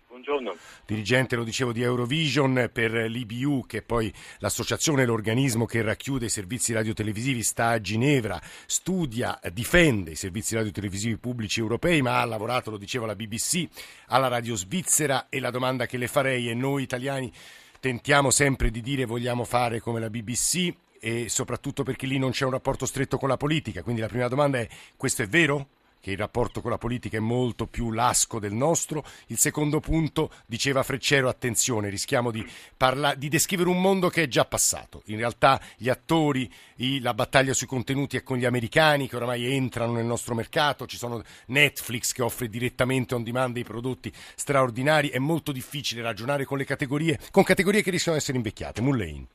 Dirigente, 0.90 1.36
lo 1.36 1.44
dicevo, 1.44 1.70
di 1.70 1.82
Eurovision 1.82 2.68
per 2.72 2.90
l'IBU, 2.90 3.64
che 3.64 3.78
è 3.78 3.82
poi 3.82 4.12
l'associazione, 4.38 5.06
l'organismo 5.06 5.64
che 5.64 5.82
racchiude 5.82 6.26
i 6.26 6.28
servizi 6.28 6.72
radiotelevisivi, 6.72 7.44
sta 7.44 7.68
a 7.68 7.80
Ginevra, 7.80 8.40
studia, 8.66 9.38
difende 9.52 10.10
i 10.10 10.16
servizi 10.16 10.56
radiotelevisivi 10.56 11.16
pubblici 11.16 11.60
europei, 11.60 12.02
ma 12.02 12.20
ha 12.20 12.24
lavorato, 12.24 12.72
lo 12.72 12.76
dicevo, 12.76 13.04
alla 13.04 13.14
BBC, 13.14 13.68
alla 14.08 14.26
Radio 14.26 14.56
Svizzera 14.56 15.28
e 15.28 15.38
la 15.38 15.50
domanda 15.50 15.86
che 15.86 15.96
le 15.96 16.08
farei 16.08 16.48
è 16.48 16.54
noi 16.54 16.82
italiani 16.82 17.32
tentiamo 17.78 18.30
sempre 18.30 18.70
di 18.70 18.80
dire 18.82 19.06
vogliamo 19.06 19.44
fare 19.44 19.80
come 19.80 20.00
la 20.00 20.10
BBC 20.10 20.74
e 21.00 21.28
soprattutto 21.28 21.84
perché 21.84 22.06
lì 22.06 22.18
non 22.18 22.32
c'è 22.32 22.44
un 22.44 22.50
rapporto 22.50 22.84
stretto 22.84 23.16
con 23.16 23.28
la 23.28 23.36
politica, 23.36 23.82
quindi 23.82 24.00
la 24.00 24.08
prima 24.08 24.26
domanda 24.26 24.58
è 24.58 24.68
questo 24.96 25.22
è 25.22 25.28
vero? 25.28 25.68
Che 26.00 26.12
il 26.12 26.16
rapporto 26.16 26.60
con 26.60 26.70
la 26.70 26.78
politica 26.78 27.18
è 27.18 27.20
molto 27.20 27.66
più 27.66 27.92
lasco 27.92 28.38
del 28.38 28.52
nostro. 28.52 29.04
Il 29.26 29.38
secondo 29.38 29.80
punto, 29.80 30.30
diceva 30.46 30.82
Freccero, 30.82 31.28
attenzione, 31.28 31.90
rischiamo 31.90 32.30
di, 32.30 32.44
parla- 32.76 33.14
di 33.14 33.28
descrivere 33.28 33.68
un 33.68 33.80
mondo 33.80 34.08
che 34.08 34.24
è 34.24 34.28
già 34.28 34.44
passato. 34.44 35.02
In 35.06 35.16
realtà 35.16 35.60
gli 35.76 35.88
attori, 35.88 36.50
i- 36.76 37.00
la 37.00 37.14
battaglia 37.14 37.52
sui 37.52 37.66
contenuti 37.66 38.16
è 38.16 38.22
con 38.22 38.38
gli 38.38 38.44
americani 38.44 39.08
che 39.08 39.16
oramai 39.16 39.44
entrano 39.54 39.92
nel 39.92 40.06
nostro 40.06 40.34
mercato, 40.34 40.86
ci 40.86 40.96
sono 40.96 41.22
Netflix 41.46 42.12
che 42.12 42.22
offre 42.22 42.48
direttamente 42.48 43.14
on 43.14 43.22
demand 43.22 43.54
dei 43.54 43.64
prodotti 43.64 44.12
straordinari, 44.34 45.08
è 45.08 45.18
molto 45.18 45.52
difficile 45.52 46.02
ragionare 46.02 46.44
con 46.44 46.58
le 46.58 46.64
categorie, 46.64 47.18
con 47.30 47.42
categorie 47.42 47.82
che 47.82 47.90
rischiano 47.90 48.16
di 48.16 48.22
essere 48.22 48.38
invecchiate. 48.38 48.80
Mullane. 48.80 49.26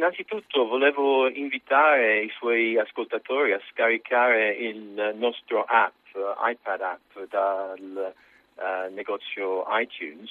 Innanzitutto 0.00 0.66
volevo 0.66 1.28
invitare 1.28 2.22
i 2.22 2.30
suoi 2.38 2.78
ascoltatori 2.78 3.52
a 3.52 3.60
scaricare 3.70 4.48
il 4.54 5.14
nostro 5.18 5.62
app, 5.62 6.06
iPad 6.42 6.80
app, 6.80 7.18
dal 7.28 8.14
uh, 8.54 8.94
negozio 8.94 9.62
iTunes. 9.68 10.30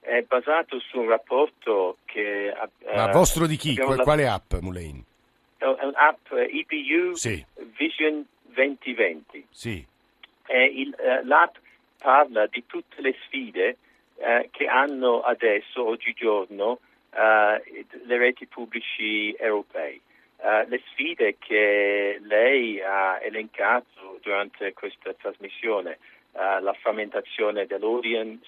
È 0.00 0.20
basato 0.22 0.80
su 0.80 0.98
un 0.98 1.10
rapporto 1.10 1.98
che... 2.06 2.52
Uh, 2.80 2.96
Ma 2.96 3.12
vostro 3.12 3.46
di 3.46 3.56
chi? 3.56 3.76
Qual, 3.76 4.00
quale 4.00 4.26
app, 4.26 4.54
Mulane? 4.54 5.04
È 5.58 5.64
un'app 5.64 6.32
EPU 6.32 7.14
sì. 7.14 7.46
Vision 7.76 8.26
2020. 8.42 9.46
Sì. 9.48 9.86
Il, 10.48 10.92
uh, 10.98 11.24
l'app 11.24 11.54
parla 11.98 12.48
di 12.48 12.64
tutte 12.66 13.00
le 13.00 13.14
sfide 13.26 13.76
che 14.50 14.66
hanno 14.66 15.20
adesso, 15.20 15.84
oggigiorno, 15.84 16.78
le 17.14 18.18
reti 18.18 18.46
pubblici 18.46 19.34
europei. 19.38 20.00
Uh, 20.36 20.68
le 20.68 20.82
sfide 20.90 21.36
che 21.38 22.18
lei 22.20 22.80
ha 22.82 23.18
elencato 23.22 24.18
durante 24.20 24.74
questa 24.74 25.14
trasmissione, 25.14 25.98
uh, 26.32 26.60
la 26.60 26.74
frammentazione 26.80 27.66
dell'audience, 27.66 28.44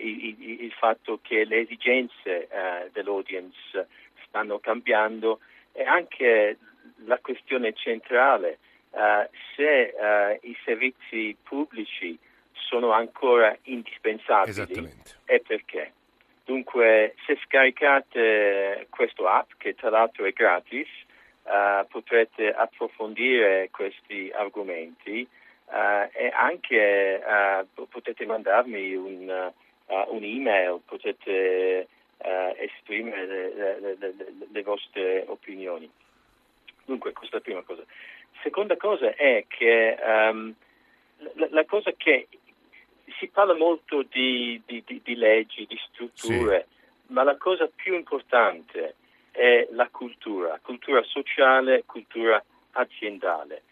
il, 0.00 0.24
il, 0.24 0.60
il, 0.62 0.72
fatto 0.72 1.18
che 1.20 1.44
le 1.44 1.58
esigenze 1.58 2.48
dell'audience 2.92 3.88
stanno 4.26 4.60
cambiando 4.60 5.40
e 5.72 5.82
anche 5.82 6.56
la 7.04 7.18
questione 7.18 7.72
centrale 7.72 8.58
se 9.56 10.38
i 10.42 10.56
servizi 10.64 11.36
pubblici 11.42 12.16
sono 12.52 12.92
ancora 12.92 13.56
indispensabili 13.64 14.88
e 15.24 15.40
perché. 15.40 15.92
Dunque, 16.46 17.16
se 17.26 17.36
scaricate 17.44 18.86
questo 18.90 19.26
app, 19.26 19.50
che 19.56 19.74
tra 19.74 19.90
l'altro 19.90 20.24
è 20.26 20.30
gratis, 20.30 20.86
uh, 21.42 21.84
potrete 21.88 22.54
approfondire 22.54 23.68
questi 23.72 24.30
argomenti 24.32 25.26
uh, 25.64 26.08
e 26.12 26.30
anche 26.32 27.20
uh, 27.20 27.88
potete 27.88 28.24
mandarmi 28.26 28.94
un, 28.94 29.52
un'email, 29.86 30.82
potete 30.86 31.88
esprimere 32.58 33.26
le, 33.26 33.80
le, 33.80 33.96
le, 33.98 34.14
le, 34.50 34.62
vostre 34.62 35.24
opinioni. 35.26 35.90
Dunque, 36.84 37.12
questa 37.12 37.36
è 37.36 37.38
la 37.38 37.44
prima 37.44 37.62
cosa. 37.62 37.82
Seconda 38.42 38.76
cosa 38.76 39.14
è 39.14 39.44
che 39.48 39.98
um, 40.00 40.54
la, 41.34 41.48
la 41.50 41.64
cosa 41.64 41.92
che 41.96 42.28
si 43.18 43.28
parla 43.28 43.54
molto 43.54 44.02
di, 44.02 44.60
di, 44.66 44.82
di, 44.84 45.00
di 45.02 45.14
leggi, 45.14 45.66
di 45.66 45.78
strutture, 45.90 46.66
sì. 46.68 47.12
ma 47.12 47.22
la 47.22 47.36
cosa 47.36 47.68
più 47.72 47.94
importante 47.94 48.96
è 49.30 49.68
la 49.72 49.88
cultura, 49.90 50.58
cultura 50.62 51.02
sociale, 51.04 51.84
cultura 51.86 52.42
aziendale. 52.72 53.62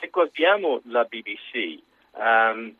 Se 0.00 0.08
guardiamo 0.08 0.80
la 0.84 1.04
BBC, 1.04 1.78
um, 2.12 2.20
ehm, 2.22 2.74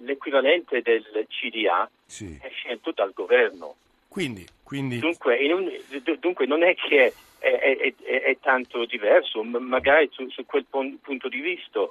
l'equivalente 0.00 0.82
del 0.82 1.26
CDA 1.28 1.88
sì. 2.04 2.38
è 2.40 2.48
scelto 2.50 2.92
dal 2.92 3.12
governo. 3.12 3.76
Quindi, 4.08 4.46
quindi... 4.62 4.98
Dunque, 4.98 5.36
un, 5.52 5.70
dunque, 6.18 6.46
non 6.46 6.62
è 6.62 6.74
che 6.74 7.12
è, 7.38 7.58
è, 7.58 7.94
è, 8.02 8.22
è 8.22 8.38
tanto 8.40 8.86
diverso, 8.86 9.42
magari 9.42 10.08
su, 10.12 10.28
su 10.30 10.46
quel 10.46 10.64
punto 10.64 11.28
di 11.28 11.40
vista 11.40 11.86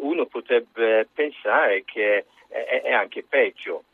uno 0.00 0.26
potrebbe 0.26 1.08
pensare 1.12 1.84
che 1.84 2.24
è, 2.48 2.82
è 2.84 2.92
anche 2.92 3.24
peggio. 3.28 3.84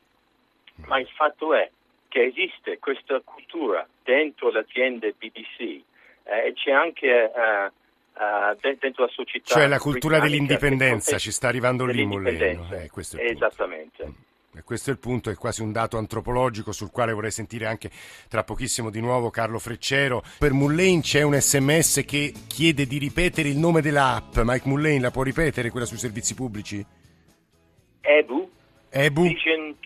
Ma 0.86 0.98
il 0.98 1.08
fatto 1.08 1.54
è 1.54 1.70
che 2.08 2.24
esiste 2.24 2.78
questa 2.78 3.20
cultura 3.24 3.86
dentro 4.02 4.50
le 4.50 4.60
aziende 4.60 5.14
BBC 5.18 5.60
eh, 5.60 6.46
e 6.46 6.52
c'è 6.54 6.70
anche 6.70 7.30
uh, 7.34 8.20
uh, 8.20 8.56
dentro 8.78 9.04
la 9.04 9.10
società. 9.10 9.54
Cioè 9.54 9.66
la 9.66 9.78
cultura 9.78 10.20
dell'indipendenza, 10.20 11.18
ci 11.18 11.32
sta 11.32 11.48
arrivando 11.48 11.84
lì 11.86 12.04
Moleno. 12.04 12.68
Eh, 12.72 12.88
Esattamente. 13.20 14.02
Punto. 14.04 14.32
E 14.56 14.62
questo 14.62 14.90
è 14.90 14.92
il 14.92 15.00
punto, 15.00 15.30
è 15.30 15.34
quasi 15.34 15.62
un 15.62 15.72
dato 15.72 15.98
antropologico 15.98 16.70
sul 16.70 16.90
quale 16.90 17.12
vorrei 17.12 17.32
sentire 17.32 17.66
anche 17.66 17.90
tra 18.28 18.44
pochissimo 18.44 18.88
di 18.88 19.00
nuovo 19.00 19.30
Carlo 19.30 19.58
Freccero. 19.58 20.22
Per 20.38 20.52
Mullane 20.52 21.00
c'è 21.00 21.22
un 21.22 21.34
sms 21.34 22.04
che 22.06 22.32
chiede 22.46 22.86
di 22.86 22.98
ripetere 22.98 23.48
il 23.48 23.58
nome 23.58 23.82
dell'app. 23.82 24.38
Mike 24.38 24.68
Mullane 24.68 25.00
la 25.00 25.10
può 25.10 25.22
ripetere, 25.22 25.70
quella 25.70 25.86
sui 25.86 25.98
servizi 25.98 26.34
pubblici? 26.34 26.84
EBU, 28.00 28.50
EBU. 28.90 29.22
Vision, 29.22 29.76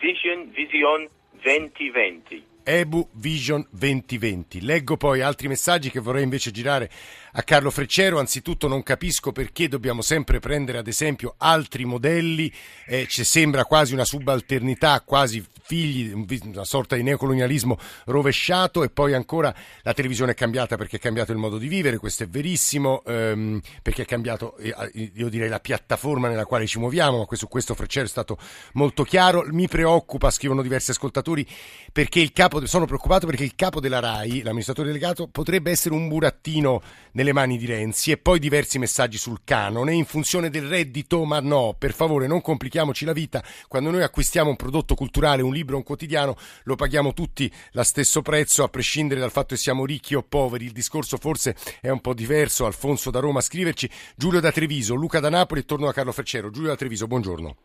Vision, 0.00 0.50
Vision 0.50 1.08
2020. 1.42 2.54
EBU 2.68 3.08
Vision 3.12 3.64
2020. 3.70 4.62
Leggo 4.62 4.96
poi 4.96 5.20
altri 5.20 5.46
messaggi 5.46 5.88
che 5.88 6.00
vorrei 6.00 6.24
invece 6.24 6.50
girare 6.50 6.90
a 7.36 7.42
Carlo 7.42 7.70
Freccero. 7.70 8.18
Anzitutto 8.18 8.68
non 8.68 8.82
capisco 8.82 9.32
perché 9.32 9.68
dobbiamo 9.68 10.02
sempre 10.02 10.40
prendere 10.40 10.78
ad 10.78 10.86
esempio 10.86 11.34
altri 11.38 11.84
modelli, 11.84 12.52
eh, 12.86 13.06
ci 13.08 13.24
sembra 13.24 13.64
quasi 13.64 13.92
una 13.92 14.04
subalternità, 14.04 15.00
quasi 15.02 15.44
figli, 15.66 16.12
una 16.44 16.64
sorta 16.64 16.94
di 16.94 17.02
neocolonialismo 17.02 17.76
rovesciato 18.04 18.84
e 18.84 18.88
poi 18.88 19.14
ancora 19.14 19.52
la 19.82 19.92
televisione 19.92 20.32
è 20.32 20.34
cambiata 20.34 20.76
perché 20.76 20.96
è 20.96 21.00
cambiato 21.00 21.32
il 21.32 21.38
modo 21.38 21.58
di 21.58 21.66
vivere, 21.66 21.98
questo 21.98 22.22
è 22.22 22.28
verissimo, 22.28 23.02
ehm, 23.04 23.60
perché 23.82 24.02
è 24.02 24.04
cambiato, 24.04 24.56
eh, 24.58 25.10
io 25.14 25.28
direi, 25.28 25.48
la 25.48 25.58
piattaforma 25.60 26.28
nella 26.28 26.44
quale 26.44 26.66
ci 26.66 26.78
muoviamo, 26.78 27.18
ma 27.18 27.24
questo, 27.24 27.48
questo 27.48 27.74
Freccero 27.74 28.06
è 28.06 28.08
stato 28.08 28.38
molto 28.74 29.02
chiaro. 29.02 29.44
Mi 29.50 29.66
preoccupa, 29.66 30.30
scrivono 30.30 30.62
diversi 30.62 30.92
ascoltatori, 30.92 31.46
perché 31.92 32.20
il 32.20 32.32
capo, 32.32 32.64
sono 32.66 32.86
preoccupato 32.86 33.26
perché 33.26 33.42
il 33.42 33.54
capo 33.56 33.80
della 33.80 33.98
RAI, 33.98 34.42
l'amministratore 34.42 34.88
delegato, 34.88 35.26
potrebbe 35.26 35.70
essere 35.72 35.94
un 35.94 36.06
burattino 36.06 36.80
nelle 37.26 37.32
mani 37.32 37.58
di 37.58 37.66
Renzi 37.66 38.12
e 38.12 38.18
poi 38.18 38.38
diversi 38.38 38.78
messaggi 38.78 39.18
sul 39.18 39.40
canone 39.42 39.92
in 39.92 40.04
funzione 40.04 40.48
del 40.48 40.68
reddito, 40.68 41.24
ma 41.24 41.40
no, 41.40 41.74
per 41.76 41.92
favore 41.92 42.28
non 42.28 42.40
complichiamoci 42.40 43.04
la 43.04 43.12
vita, 43.12 43.42
quando 43.66 43.90
noi 43.90 44.02
acquistiamo 44.02 44.50
un 44.50 44.56
prodotto 44.56 44.94
culturale, 44.94 45.42
un 45.42 45.52
libro, 45.52 45.76
un 45.76 45.82
quotidiano, 45.82 46.36
lo 46.64 46.76
paghiamo 46.76 47.14
tutti 47.14 47.52
lo 47.72 47.82
stesso 47.82 48.22
prezzo, 48.22 48.62
a 48.62 48.68
prescindere 48.68 49.18
dal 49.18 49.32
fatto 49.32 49.54
che 49.54 49.60
siamo 49.60 49.84
ricchi 49.84 50.14
o 50.14 50.22
poveri. 50.22 50.66
Il 50.66 50.72
discorso 50.72 51.16
forse 51.16 51.56
è 51.80 51.88
un 51.88 52.00
po' 52.00 52.14
diverso. 52.14 52.66
Alfonso 52.66 53.10
da 53.10 53.20
Roma 53.20 53.40
a 53.40 53.42
scriverci, 53.42 53.90
Giulio 54.14 54.40
da 54.40 54.52
Treviso, 54.52 54.94
Luca 54.94 55.20
da 55.20 55.30
Napoli 55.30 55.60
e 55.60 55.64
torno 55.64 55.88
a 55.88 55.92
Carlo 55.92 56.12
Freccero. 56.12 56.50
Giulio 56.50 56.68
da 56.68 56.76
Treviso, 56.76 57.06
buongiorno. 57.06 57.56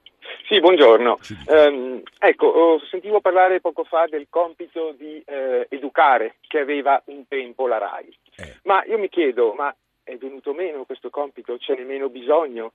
Sì, 0.51 0.59
buongiorno. 0.59 1.17
Um, 1.47 2.01
ecco, 2.19 2.77
sentivo 2.89 3.21
parlare 3.21 3.61
poco 3.61 3.85
fa 3.85 4.05
del 4.09 4.27
compito 4.29 4.93
di 4.97 5.23
eh, 5.25 5.65
educare 5.69 6.35
che 6.41 6.59
aveva 6.59 7.01
un 7.05 7.25
tempo 7.25 7.67
la 7.67 7.77
RAI. 7.77 8.17
Eh. 8.35 8.57
Ma 8.63 8.83
io 8.83 8.97
mi 8.97 9.07
chiedo, 9.07 9.53
ma 9.53 9.73
è 10.03 10.17
venuto 10.17 10.53
meno 10.53 10.83
questo 10.83 11.09
compito? 11.09 11.57
Ce 11.57 11.73
n'è 11.73 11.83
meno 11.85 12.09
bisogno? 12.09 12.73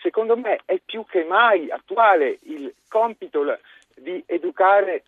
Secondo 0.00 0.36
me 0.36 0.60
è 0.66 0.78
più 0.84 1.04
che 1.04 1.24
mai 1.24 1.68
attuale 1.68 2.38
il 2.42 2.72
compito 2.88 3.42
di 3.96 4.22
educare 4.24 5.02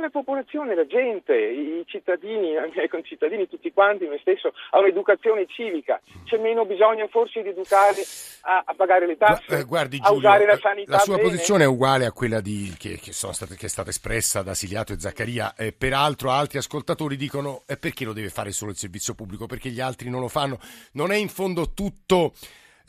la 0.00 0.10
popolazione, 0.10 0.74
la 0.74 0.86
gente, 0.86 1.34
i 1.34 1.84
cittadini, 1.86 2.50
i 2.54 2.72
miei 2.74 2.88
concittadini, 2.88 3.48
tutti 3.48 3.72
quanti, 3.72 4.06
me 4.06 4.18
stesso, 4.20 4.52
a 4.70 4.78
un'educazione 4.78 5.46
civica. 5.46 6.00
C'è 6.24 6.38
meno 6.38 6.64
bisogno 6.64 7.06
forse 7.08 7.42
di 7.42 7.48
educare 7.50 8.02
a, 8.42 8.62
a 8.64 8.74
pagare 8.74 9.06
le 9.06 9.16
tasse, 9.16 9.58
eh, 9.58 9.64
guardi, 9.64 9.98
Giulio, 9.98 10.12
a 10.12 10.16
usare 10.16 10.46
la 10.46 10.58
sanità. 10.58 10.92
La 10.92 10.98
sua 10.98 11.16
bene. 11.16 11.28
posizione 11.28 11.64
è 11.64 11.66
uguale 11.66 12.06
a 12.06 12.12
quella 12.12 12.40
di, 12.40 12.74
che, 12.78 12.98
che, 12.98 13.12
state, 13.12 13.56
che, 13.56 13.66
è 13.66 13.68
stata 13.68 13.90
espressa 13.90 14.42
da 14.42 14.54
Siliato 14.54 14.92
e 14.92 14.98
Zaccaria. 14.98 15.54
Eh, 15.56 15.72
peraltro 15.72 16.30
altri 16.30 16.58
ascoltatori 16.58 17.16
dicono 17.16 17.62
eh, 17.66 17.76
perché 17.76 18.04
lo 18.04 18.12
deve 18.12 18.28
fare 18.28 18.52
solo 18.52 18.70
il 18.70 18.76
servizio 18.76 19.14
pubblico, 19.14 19.46
perché 19.46 19.70
gli 19.70 19.80
altri 19.80 20.10
non 20.10 20.20
lo 20.20 20.28
fanno. 20.28 20.58
Non 20.92 21.12
è 21.12 21.16
in 21.16 21.28
fondo 21.28 21.72
tutto 21.72 22.32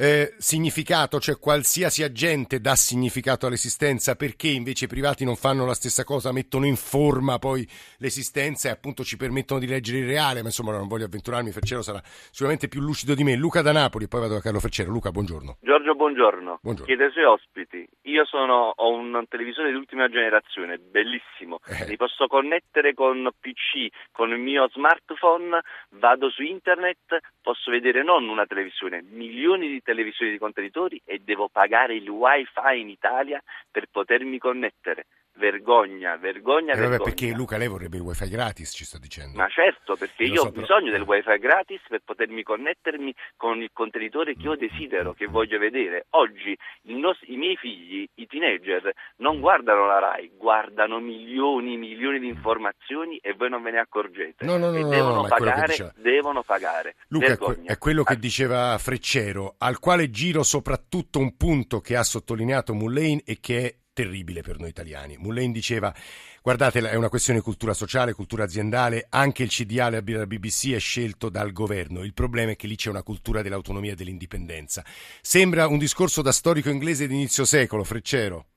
eh, 0.03 0.33
significato, 0.37 1.17
cioè 1.17 1.39
qualsiasi 1.39 2.03
agente 2.03 2.59
dà 2.59 2.75
significato 2.75 3.47
all'esistenza, 3.47 4.15
perché 4.15 4.49
invece 4.49 4.83
i 4.83 4.87
privati 4.89 5.23
non 5.23 5.37
fanno 5.37 5.65
la 5.65 5.73
stessa 5.73 6.03
cosa, 6.03 6.33
mettono 6.33 6.65
in 6.65 6.75
forma 6.75 7.39
poi 7.39 7.65
l'esistenza 7.99 8.67
e 8.67 8.71
appunto 8.73 9.05
ci 9.05 9.15
permettono 9.15 9.61
di 9.61 9.67
leggere 9.67 9.99
il 9.99 10.07
reale, 10.07 10.41
ma 10.41 10.47
insomma 10.47 10.73
non 10.73 10.89
voglio 10.89 11.05
avventurarmi, 11.05 11.51
Fercero 11.51 11.81
sarà 11.81 12.01
sicuramente 12.03 12.67
più 12.67 12.81
lucido 12.81 13.15
di 13.15 13.23
me. 13.23 13.37
Luca 13.37 13.61
da 13.61 13.71
Napoli, 13.71 14.09
poi 14.09 14.19
vado 14.19 14.33
da 14.33 14.41
Carlo 14.41 14.59
Fercero. 14.59 14.91
Luca, 14.91 15.09
buongiorno. 15.09 15.59
Giorgio, 15.61 15.95
buongiorno. 15.95 16.59
buongiorno. 16.61 16.85
Chiedo 16.85 17.05
ai 17.05 17.11
suoi 17.11 17.23
ospiti 17.23 17.87
io 18.01 18.25
sono, 18.25 18.73
ho 18.75 18.89
un 18.91 19.23
televisore 19.29 19.69
di 19.69 19.75
ultima 19.75 20.09
generazione, 20.09 20.77
bellissimo, 20.77 21.59
eh. 21.65 21.87
mi 21.87 21.95
posso 21.95 22.27
connettere 22.27 22.93
con 22.93 23.29
PC, 23.39 23.87
con 24.11 24.31
il 24.31 24.39
mio 24.39 24.67
smartphone, 24.69 25.61
vado 25.91 26.29
su 26.29 26.41
internet, 26.41 27.19
posso 27.41 27.71
vedere 27.71 28.03
non 28.03 28.27
una 28.27 28.45
televisione, 28.45 29.01
milioni 29.01 29.69
di 29.69 29.81
televisioni 29.81 29.91
di 29.93 30.37
contenitori 30.37 31.01
e 31.05 31.19
devo 31.23 31.49
pagare 31.49 31.95
il 31.95 32.09
wifi 32.09 32.79
in 32.79 32.89
Italia 32.89 33.41
per 33.69 33.87
potermi 33.91 34.37
connettere 34.39 35.05
vergogna, 35.35 36.15
vergogna, 36.17 36.73
eh 36.73 36.75
vabbè, 36.75 36.89
vergogna. 36.89 37.03
Perché 37.03 37.31
Luca 37.31 37.57
lei 37.57 37.67
vorrebbe 37.67 37.97
il 37.97 38.03
wifi 38.03 38.29
gratis, 38.29 38.71
ci 38.71 38.85
sta 38.85 38.97
dicendo. 38.97 39.37
Ma 39.37 39.47
certo, 39.47 39.95
perché 39.95 40.23
io, 40.23 40.41
so, 40.41 40.47
ho 40.47 40.51
bisogno 40.51 40.91
però... 40.91 40.97
del 40.97 41.01
wifi 41.01 41.37
gratis 41.39 41.81
per 41.87 42.01
potermi 42.03 42.43
connettermi 42.43 43.13
con 43.35 43.61
il 43.61 43.69
contenitore 43.73 44.35
che 44.35 44.43
io 44.43 44.55
desidero, 44.55 45.13
che 45.13 45.27
voglio 45.27 45.57
vedere. 45.57 46.05
Oggi 46.11 46.57
nos- 46.83 47.21
i 47.27 47.35
miei 47.35 47.55
figli, 47.55 48.07
i 48.15 48.27
teenager, 48.27 48.91
non 49.17 49.39
guardano 49.39 49.85
la 49.87 49.99
RAI, 49.99 50.31
guardano 50.37 50.99
milioni, 50.99 51.73
e 51.73 51.77
milioni 51.77 52.19
di 52.19 52.27
informazioni 52.27 53.17
e 53.17 53.33
voi 53.33 53.49
non 53.49 53.63
ve 53.63 53.71
ne 53.71 53.79
accorgete. 53.79 54.45
No, 54.45 54.57
no, 54.57 54.69
no, 54.69 54.77
e 54.77 54.81
no, 54.81 54.89
devono, 54.89 55.21
no, 55.21 55.27
pagare, 55.27 55.93
devono 55.95 56.43
pagare. 56.43 56.95
Luca, 57.07 57.27
vergogna. 57.27 57.71
è 57.71 57.77
quello 57.77 58.03
che 58.03 58.17
diceva 58.17 58.77
Freccero, 58.77 59.55
al 59.57 59.72
quale 59.79 60.09
giro 60.09 60.43
soprattutto 60.43 61.19
un 61.19 61.35
punto 61.37 61.79
che 61.81 61.95
ha 61.95 62.03
sottolineato 62.03 62.73
Mullane 62.73 63.21
e 63.25 63.39
che 63.39 63.65
è 63.65 63.75
terribile 63.93 64.41
per 64.41 64.59
noi 64.59 64.69
italiani. 64.69 65.17
Mullane 65.17 65.51
diceva, 65.51 65.93
guardate, 66.41 66.79
è 66.89 66.95
una 66.95 67.09
questione 67.09 67.39
di 67.39 67.45
cultura 67.45 67.73
sociale, 67.73 68.13
cultura 68.13 68.43
aziendale, 68.43 69.05
anche 69.09 69.43
il 69.43 69.49
CDA 69.49 69.89
della 70.01 70.25
BBC 70.25 70.71
è 70.71 70.79
scelto 70.79 71.29
dal 71.29 71.51
governo, 71.51 72.03
il 72.03 72.13
problema 72.13 72.51
è 72.51 72.55
che 72.55 72.67
lì 72.67 72.75
c'è 72.75 72.89
una 72.89 73.03
cultura 73.03 73.41
dell'autonomia 73.41 73.93
e 73.93 73.95
dell'indipendenza. 73.95 74.83
Sembra 75.21 75.67
un 75.67 75.77
discorso 75.77 76.21
da 76.21 76.31
storico 76.31 76.69
inglese 76.69 77.07
di 77.07 77.13
inizio 77.13 77.45
secolo, 77.45 77.83
Freccero. 77.83 78.47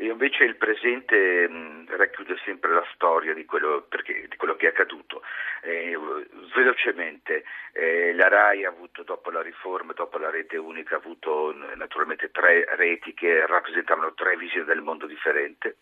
E 0.00 0.06
invece 0.06 0.44
il 0.44 0.56
presente 0.56 1.46
mh, 1.46 1.94
racchiude 1.94 2.34
sempre 2.42 2.72
la 2.72 2.86
storia 2.94 3.34
di 3.34 3.44
quello, 3.44 3.82
perché, 3.86 4.28
di 4.28 4.36
quello 4.38 4.56
che 4.56 4.64
è 4.64 4.68
accaduto. 4.70 5.20
Eh, 5.60 5.94
velocemente, 6.54 7.44
eh, 7.72 8.14
la 8.14 8.28
RAI 8.28 8.64
ha 8.64 8.70
avuto 8.70 9.02
dopo 9.02 9.30
la 9.30 9.42
riforma, 9.42 9.92
dopo 9.92 10.16
la 10.16 10.30
rete 10.30 10.56
unica, 10.56 10.94
ha 10.94 10.98
avuto 10.98 11.54
naturalmente 11.74 12.30
tre 12.30 12.64
reti 12.76 13.12
che 13.12 13.46
rappresentavano 13.46 14.14
tre 14.14 14.38
visioni 14.38 14.64
del 14.64 14.80
mondo 14.80 15.04
differente 15.04 15.76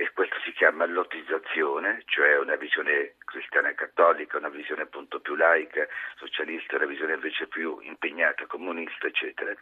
e 0.00 0.12
questo 0.12 0.38
si 0.44 0.52
chiama 0.52 0.86
lottizzazione, 0.86 2.04
cioè 2.06 2.38
una 2.38 2.54
visione 2.54 3.16
cristiana 3.24 3.70
e 3.70 3.74
cattolica, 3.74 4.38
una 4.38 4.48
visione 4.48 4.82
appunto 4.82 5.18
più 5.18 5.34
laica, 5.34 5.88
socialista, 6.14 6.76
una 6.76 6.86
visione 6.86 7.14
invece 7.14 7.48
più 7.48 7.80
impegnata, 7.80 8.46
comunista, 8.46 9.08
eccetera. 9.08 9.52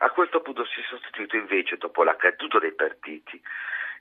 A 0.00 0.10
questo 0.10 0.40
punto 0.40 0.64
si 0.64 0.80
è 0.80 0.82
sostituito 0.82 1.36
invece, 1.36 1.76
dopo 1.76 2.02
la 2.02 2.16
caduta 2.16 2.58
dei 2.58 2.72
partiti, 2.72 3.40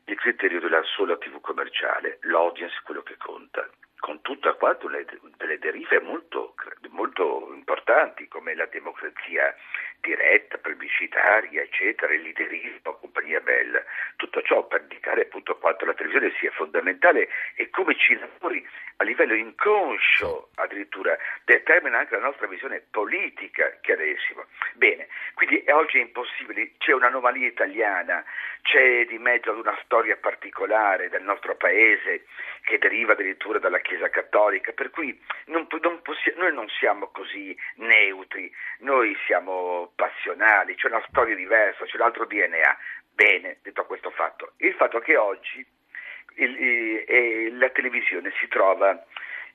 il 0.05 0.15
criterio 0.15 0.59
della 0.59 0.81
sola 0.81 1.15
TV 1.15 1.39
commerciale, 1.39 2.17
l'audience 2.21 2.81
quello 2.83 3.03
che 3.03 3.15
conta 3.17 3.69
con 3.99 4.19
tutta 4.21 4.51
quanto 4.55 4.89
le, 4.89 5.05
delle 5.37 5.59
derive 5.59 6.01
molto, 6.01 6.55
molto, 6.89 7.53
importanti 7.53 8.27
come 8.27 8.53
la 8.53 8.65
democrazia 8.65 9.55
diretta, 10.03 10.57
plebiscitaria, 10.57 11.61
eccetera, 11.63 12.13
il 12.13 12.21
liderismo, 12.21 12.99
compagnia 12.99 13.39
bella, 13.39 13.81
tutto 14.17 14.41
ciò 14.41 14.67
per 14.67 14.81
indicare 14.81 15.21
appunto 15.21 15.57
quanto 15.57 15.85
la 15.85 15.93
televisione 15.93 16.33
sia 16.39 16.51
fondamentale 16.51 17.29
e 17.55 17.69
come 17.69 17.95
ci 17.95 18.17
lavori 18.19 18.65
a 18.97 19.03
livello 19.03 19.33
inconscio 19.33 20.49
addirittura 20.55 21.17
determina 21.45 21.97
anche 21.99 22.15
la 22.15 22.21
nostra 22.21 22.47
visione 22.47 22.83
politica 22.91 23.77
chiarissima. 23.81 24.45
Bene, 24.73 25.07
quindi 25.33 25.63
oggi 25.69 25.97
è 25.97 26.01
impossibile, 26.01 26.73
c'è 26.77 26.93
un'anomalia 26.93 27.47
italiana, 27.47 28.23
c'è 28.61 29.05
di 29.05 29.17
mezzo 29.17 29.51
una 29.51 29.77
storia 29.83 30.17
particolare 30.17 31.09
del 31.09 31.23
nostro 31.23 31.55
paese 31.55 32.25
che 32.63 32.77
deriva 32.77 33.13
addirittura 33.13 33.59
dalla 33.59 33.79
Chiesa 33.79 34.03
Chiesa 34.03 34.09
Cattolica, 34.09 34.71
per 34.71 34.89
cui 34.89 35.17
non, 35.45 35.67
non 35.81 36.01
possi- 36.01 36.33
noi 36.35 36.53
non 36.53 36.67
siamo 36.67 37.07
così 37.07 37.55
neutri, 37.75 38.51
noi 38.79 39.15
siamo 39.25 39.92
passionali, 39.95 40.75
c'è 40.75 40.87
una 40.87 41.03
storia 41.07 41.35
diversa, 41.35 41.85
c'è 41.85 41.97
l'altro 41.97 42.25
DNA. 42.25 42.77
Bene, 43.11 43.59
detto 43.61 43.85
questo 43.85 44.09
fatto, 44.11 44.53
il 44.57 44.73
fatto 44.73 44.99
che 44.99 45.15
oggi 45.17 45.65
il, 46.35 46.59
il, 46.59 47.57
la 47.57 47.69
televisione 47.69 48.31
si 48.39 48.47
trova 48.47 49.05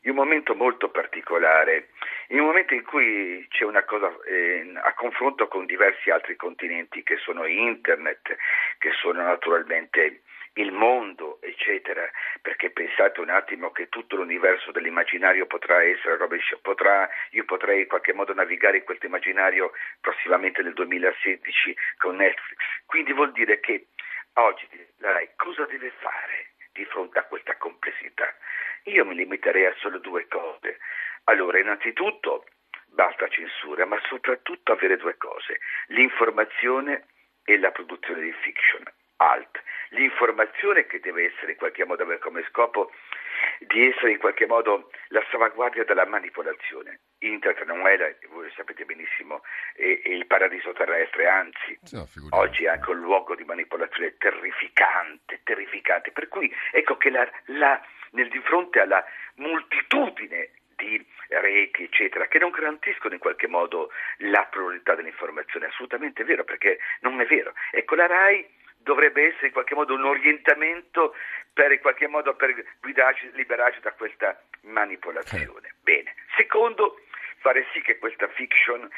in 0.02 0.10
un 0.10 0.16
momento 0.16 0.54
molto 0.54 0.90
particolare, 0.90 1.88
in 2.28 2.40
un 2.40 2.46
momento 2.46 2.74
in 2.74 2.84
cui 2.84 3.46
c'è 3.48 3.64
una 3.64 3.84
cosa 3.84 4.14
eh, 4.26 4.72
a 4.82 4.92
confronto 4.94 5.48
con 5.48 5.66
diversi 5.66 6.10
altri 6.10 6.36
continenti 6.36 7.02
che 7.02 7.16
sono 7.16 7.46
internet, 7.46 8.36
che 8.78 8.90
sono 9.00 9.22
naturalmente 9.22 10.22
il 10.54 10.72
mondo, 10.72 11.38
eccetera, 11.40 12.08
perché 12.42 12.70
pensate 12.70 13.20
un 13.20 13.30
attimo 13.30 13.70
che 13.70 13.88
tutto 13.88 14.16
l'universo 14.16 14.72
dell'immaginario 14.72 15.46
potrà 15.46 15.82
essere 15.82 16.16
potrà, 16.60 17.08
io 17.30 17.44
potrei 17.44 17.82
in 17.82 17.86
qualche 17.86 18.12
modo 18.12 18.34
navigare 18.34 18.78
in 18.78 18.84
questo 18.84 19.06
immaginario 19.06 19.72
prossimamente 20.00 20.62
nel 20.62 20.74
2016 20.74 21.76
con 21.98 22.16
Netflix. 22.16 22.58
Quindi 22.86 23.12
vuol 23.12 23.32
dire 23.32 23.60
che 23.60 23.86
oggi 24.34 24.66
la 24.98 25.12
RAI 25.12 25.30
cosa 25.36 25.64
deve 25.66 25.92
fare 25.98 26.57
di 26.78 26.84
fronte 26.84 27.18
a 27.18 27.24
questa 27.24 27.56
complessità? 27.56 28.32
Io 28.84 29.04
mi 29.04 29.16
limiterei 29.16 29.66
a 29.66 29.74
solo 29.78 29.98
due 29.98 30.28
cose. 30.28 30.78
Allora, 31.24 31.58
innanzitutto 31.58 32.46
basta 32.86 33.28
censura, 33.28 33.84
ma 33.84 34.00
soprattutto 34.06 34.72
avere 34.72 34.96
due 34.96 35.16
cose, 35.16 35.58
l'informazione 35.88 37.06
e 37.44 37.58
la 37.58 37.72
produzione 37.72 38.22
di 38.22 38.32
fiction 38.32 38.84
alt. 39.16 39.60
L'informazione 39.90 40.86
che 40.86 41.00
deve 41.00 41.32
essere 41.32 41.52
in 41.52 41.58
qualche 41.58 41.84
modo 41.84 42.04
avere 42.04 42.20
come 42.20 42.44
scopo 42.48 42.92
di 43.60 43.88
essere 43.88 44.12
in 44.12 44.18
qualche 44.18 44.46
modo 44.46 44.90
la 45.08 45.24
salvaguardia 45.30 45.84
dalla 45.84 46.06
manipolazione. 46.06 47.00
Internet 47.20 47.64
non 47.64 47.86
è, 47.86 48.16
voi 48.28 48.44
lo 48.44 48.52
sapete 48.54 48.84
benissimo, 48.84 49.42
è, 49.74 50.00
è 50.02 50.08
il 50.10 50.26
paradiso 50.26 50.72
terrestre, 50.72 51.26
anzi, 51.26 51.78
no, 51.92 52.06
oggi 52.30 52.64
è 52.64 52.68
anche 52.68 52.90
un 52.90 53.00
luogo 53.00 53.34
di 53.34 53.44
manipolazione 53.44 54.16
terrificante, 54.18 55.40
terrificante. 55.42 56.12
Per 56.12 56.28
cui 56.28 56.52
ecco 56.72 56.96
che 56.96 57.10
la, 57.10 57.28
la, 57.46 57.80
nel, 58.10 58.28
di 58.28 58.40
fronte 58.40 58.80
alla 58.80 59.04
moltitudine 59.36 60.50
di 60.76 61.04
reti, 61.28 61.84
eccetera, 61.84 62.28
che 62.28 62.38
non 62.38 62.50
garantiscono 62.50 63.14
in 63.14 63.20
qualche 63.20 63.48
modo 63.48 63.90
la 64.18 64.46
pluralità 64.48 64.94
dell'informazione, 64.94 65.66
assolutamente 65.66 66.22
vero, 66.24 66.44
perché 66.44 66.78
non 67.00 67.20
è 67.20 67.26
vero. 67.26 67.52
Ecco, 67.72 67.96
la 67.96 68.06
RAI 68.06 68.48
dovrebbe 68.78 69.26
essere 69.26 69.48
in 69.48 69.52
qualche 69.52 69.74
modo 69.74 69.94
un 69.94 70.04
orientamento 70.04 71.14
per 71.52 71.72
in 71.72 71.80
qualche 71.80 72.06
modo 72.06 72.34
per 72.36 72.54
guidarci, 72.80 73.32
liberarci 73.32 73.80
da 73.80 73.92
questa 73.92 74.40
manipolazione. 74.62 75.74
Bene. 75.82 76.14
Secondo, 76.36 77.00
fare 77.40 77.66
sì 77.72 77.80
che 77.80 77.98
questa 77.98 78.28
fiction, 78.28 78.88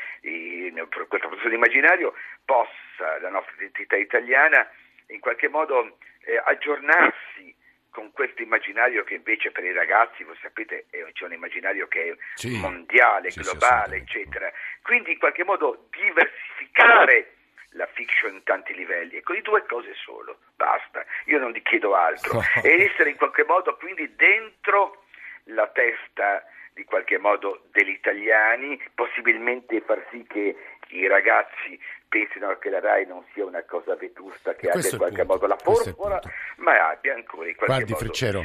questa 1.09 1.26
produzione 1.26 1.55
immaginario 1.55 2.14
possa, 2.44 3.18
la 3.20 3.31
nostra 3.31 3.55
identità 3.57 3.96
italiana, 3.96 4.68
in 5.09 5.20
qualche 5.20 5.48
modo 5.48 5.98
eh, 6.24 6.40
aggiornarsi 6.44 7.55
con 7.90 8.12
questo 8.12 8.42
immaginario 8.42 9.03
che 9.03 9.14
invece 9.14 9.50
per 9.50 9.64
i 9.64 9.72
ragazzi, 9.72 10.22
voi 10.22 10.37
sapete, 10.40 10.87
c'è 11.12 11.24
un 11.24 11.33
immaginario 11.33 11.88
che 11.88 12.11
è 12.11 12.16
sì, 12.35 12.59
mondiale, 12.59 13.31
sì, 13.31 13.40
globale, 13.40 13.96
sì, 13.96 14.03
eccetera. 14.03 14.50
Quindi 14.83 15.12
in 15.12 15.18
qualche 15.18 15.44
modo 15.44 15.88
diversificare 15.90 17.35
la 17.74 17.87
fiction 17.87 18.35
in 18.35 18.42
tanti 18.44 18.74
livelli. 18.74 19.16
Ecco, 19.16 19.35
di 19.35 19.42
due 19.42 19.64
cose 19.66 19.92
solo, 19.94 20.38
basta, 20.57 21.05
io 21.26 21.38
non 21.38 21.53
ti 21.53 21.62
chiedo 21.62 21.94
altro. 21.94 22.40
E 22.62 22.85
essere 22.85 23.11
in 23.11 23.16
qualche 23.16 23.44
modo 23.44 23.76
quindi 23.76 24.14
dentro 24.14 25.05
la 25.44 25.66
testa 25.68 26.44
di 26.81 26.85
qualche 26.85 27.19
modo 27.19 27.69
degli 27.73 27.90
italiani, 27.90 28.81
possibilmente 28.95 29.83
far 29.83 30.03
sì 30.11 30.25
che 30.27 30.57
i 30.93 31.07
ragazzi 31.07 31.79
pensino 32.09 32.57
che 32.59 32.71
la 32.71 32.81
RAI 32.81 33.07
non 33.07 33.23
sia 33.33 33.45
una 33.45 33.62
cosa 33.64 33.95
vetusta 33.95 34.55
che 34.55 34.69
abbia 34.71 34.88
in 34.90 34.97
qualche 34.97 35.25
modo 35.25 35.47
la 35.47 35.59
formula, 35.59 36.21
ma 36.57 36.88
abbia 36.88 37.14
ancora 37.14 37.49
in 37.49 37.55
qualche 37.55 37.85
Guardi, 37.85 37.93
modo... 37.93 38.05
Freccero, 38.05 38.43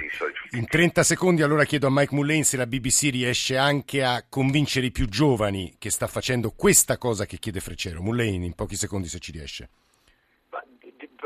in 0.51 0.67
30 0.67 1.03
secondi 1.03 1.41
allora 1.41 1.63
chiedo 1.63 1.87
a 1.87 1.91
Mike 1.91 2.13
Mullane 2.13 2.43
se 2.43 2.57
la 2.57 2.67
BBC 2.67 3.09
riesce 3.11 3.57
anche 3.57 4.03
a 4.03 4.23
convincere 4.29 4.87
i 4.87 4.91
più 4.91 5.07
giovani 5.07 5.75
che 5.79 5.89
sta 5.89 6.07
facendo 6.07 6.51
questa 6.51 6.97
cosa 6.97 7.25
che 7.25 7.37
chiede 7.37 7.61
Freccero. 7.61 8.01
Mullane, 8.01 8.45
in 8.45 8.53
pochi 8.53 8.75
secondi 8.75 9.07
se 9.07 9.19
ci 9.19 9.31
riesce. 9.31 9.69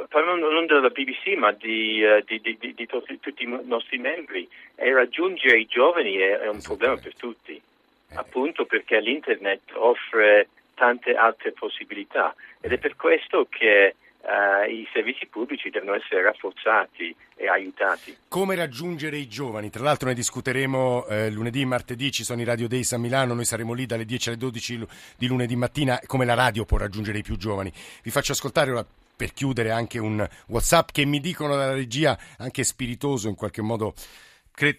Parlando 0.09 0.49
non 0.49 0.65
della 0.65 0.89
BBC 0.89 1.37
ma 1.37 1.51
di, 1.51 2.01
uh, 2.03 2.23
di, 2.25 2.41
di, 2.41 2.73
di 2.73 2.85
tutti, 2.87 3.19
tutti, 3.19 3.43
i 3.43 3.59
nostri 3.63 3.99
membri, 3.99 4.49
e 4.73 4.91
raggiungere 4.91 5.59
i 5.59 5.67
giovani 5.67 6.15
è, 6.15 6.39
è 6.39 6.47
un 6.47 6.59
problema 6.61 6.97
per 6.97 7.15
tutti, 7.15 7.53
eh. 7.53 8.15
appunto 8.15 8.65
perché 8.65 8.99
l'internet 8.99 9.61
offre 9.73 10.49
tante 10.73 11.13
altre 11.13 11.51
possibilità 11.51 12.33
ed 12.59 12.71
è 12.71 12.79
per 12.79 12.95
questo 12.95 13.45
che 13.49 13.95
uh, 14.21 14.67
i 14.67 14.87
servizi 14.91 15.27
pubblici 15.27 15.69
devono 15.69 15.93
essere 15.93 16.23
rafforzati 16.23 17.15
e 17.35 17.47
aiutati. 17.47 18.17
Come 18.29 18.55
raggiungere 18.55 19.17
i 19.17 19.27
giovani? 19.27 19.69
Tra 19.69 19.83
l'altro 19.83 20.07
ne 20.07 20.15
discuteremo 20.15 21.05
eh, 21.05 21.29
lunedì 21.29 21.63
martedì, 21.65 22.11
ci 22.11 22.23
sono 22.23 22.41
i 22.41 22.45
Radio 22.45 22.67
Days 22.67 22.91
a 22.93 22.97
Milano, 22.97 23.35
noi 23.35 23.45
saremo 23.45 23.73
lì 23.73 23.85
dalle 23.85 24.05
10 24.05 24.29
alle 24.29 24.37
12 24.39 24.87
di 25.17 25.27
lunedì 25.27 25.55
mattina, 25.55 25.99
come 26.07 26.25
la 26.25 26.33
radio 26.33 26.65
può 26.65 26.77
raggiungere 26.77 27.19
i 27.19 27.23
più 27.23 27.37
giovani. 27.37 27.71
Vi 28.01 28.09
faccio 28.09 28.31
ascoltare 28.31 28.71
ora 28.71 28.85
per 29.19 29.33
chiudere 29.33 29.69
anche 29.69 29.99
un 29.99 30.25
WhatsApp 30.47 30.91
che 30.93 31.03
mi 31.03 31.19
dicono 31.19 31.57
dalla 31.57 31.73
regia 31.73 32.17
anche 32.37 32.63
spiritoso 32.63 33.27
in 33.27 33.35
qualche 33.35 33.61
modo 33.61 33.93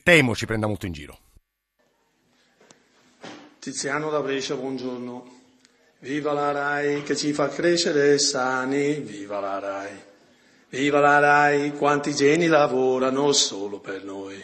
temo 0.02 0.34
ci 0.34 0.46
prenda 0.46 0.66
molto 0.66 0.86
in 0.86 0.92
giro. 0.92 1.18
Tiziano 3.58 4.08
da 4.08 4.20
Brescia, 4.20 4.54
buongiorno. 4.54 5.38
Viva 5.98 6.32
la 6.32 6.52
RAI 6.52 7.02
che 7.02 7.14
ci 7.16 7.34
fa 7.34 7.48
crescere 7.48 8.18
sani, 8.18 8.94
viva 8.94 9.40
la 9.40 9.58
RAI. 9.58 10.02
Viva 10.70 11.00
la 11.00 11.18
RAI, 11.18 11.72
quanti 11.72 12.14
geni 12.14 12.46
lavorano 12.46 13.32
solo 13.32 13.78
per 13.78 14.04
noi. 14.04 14.42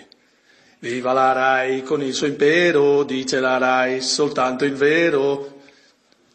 Viva 0.80 1.14
la 1.14 1.32
RAI 1.32 1.82
con 1.82 2.02
il 2.02 2.12
suo 2.12 2.26
impero, 2.26 3.02
dice 3.04 3.40
la 3.40 3.56
RAI, 3.56 4.02
soltanto 4.02 4.66
il 4.66 4.74
vero. 4.74 5.62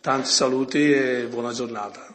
Tanti 0.02 0.30
saluti 0.30 0.92
e 0.92 1.28
buona 1.30 1.54
giornata. 1.54 2.11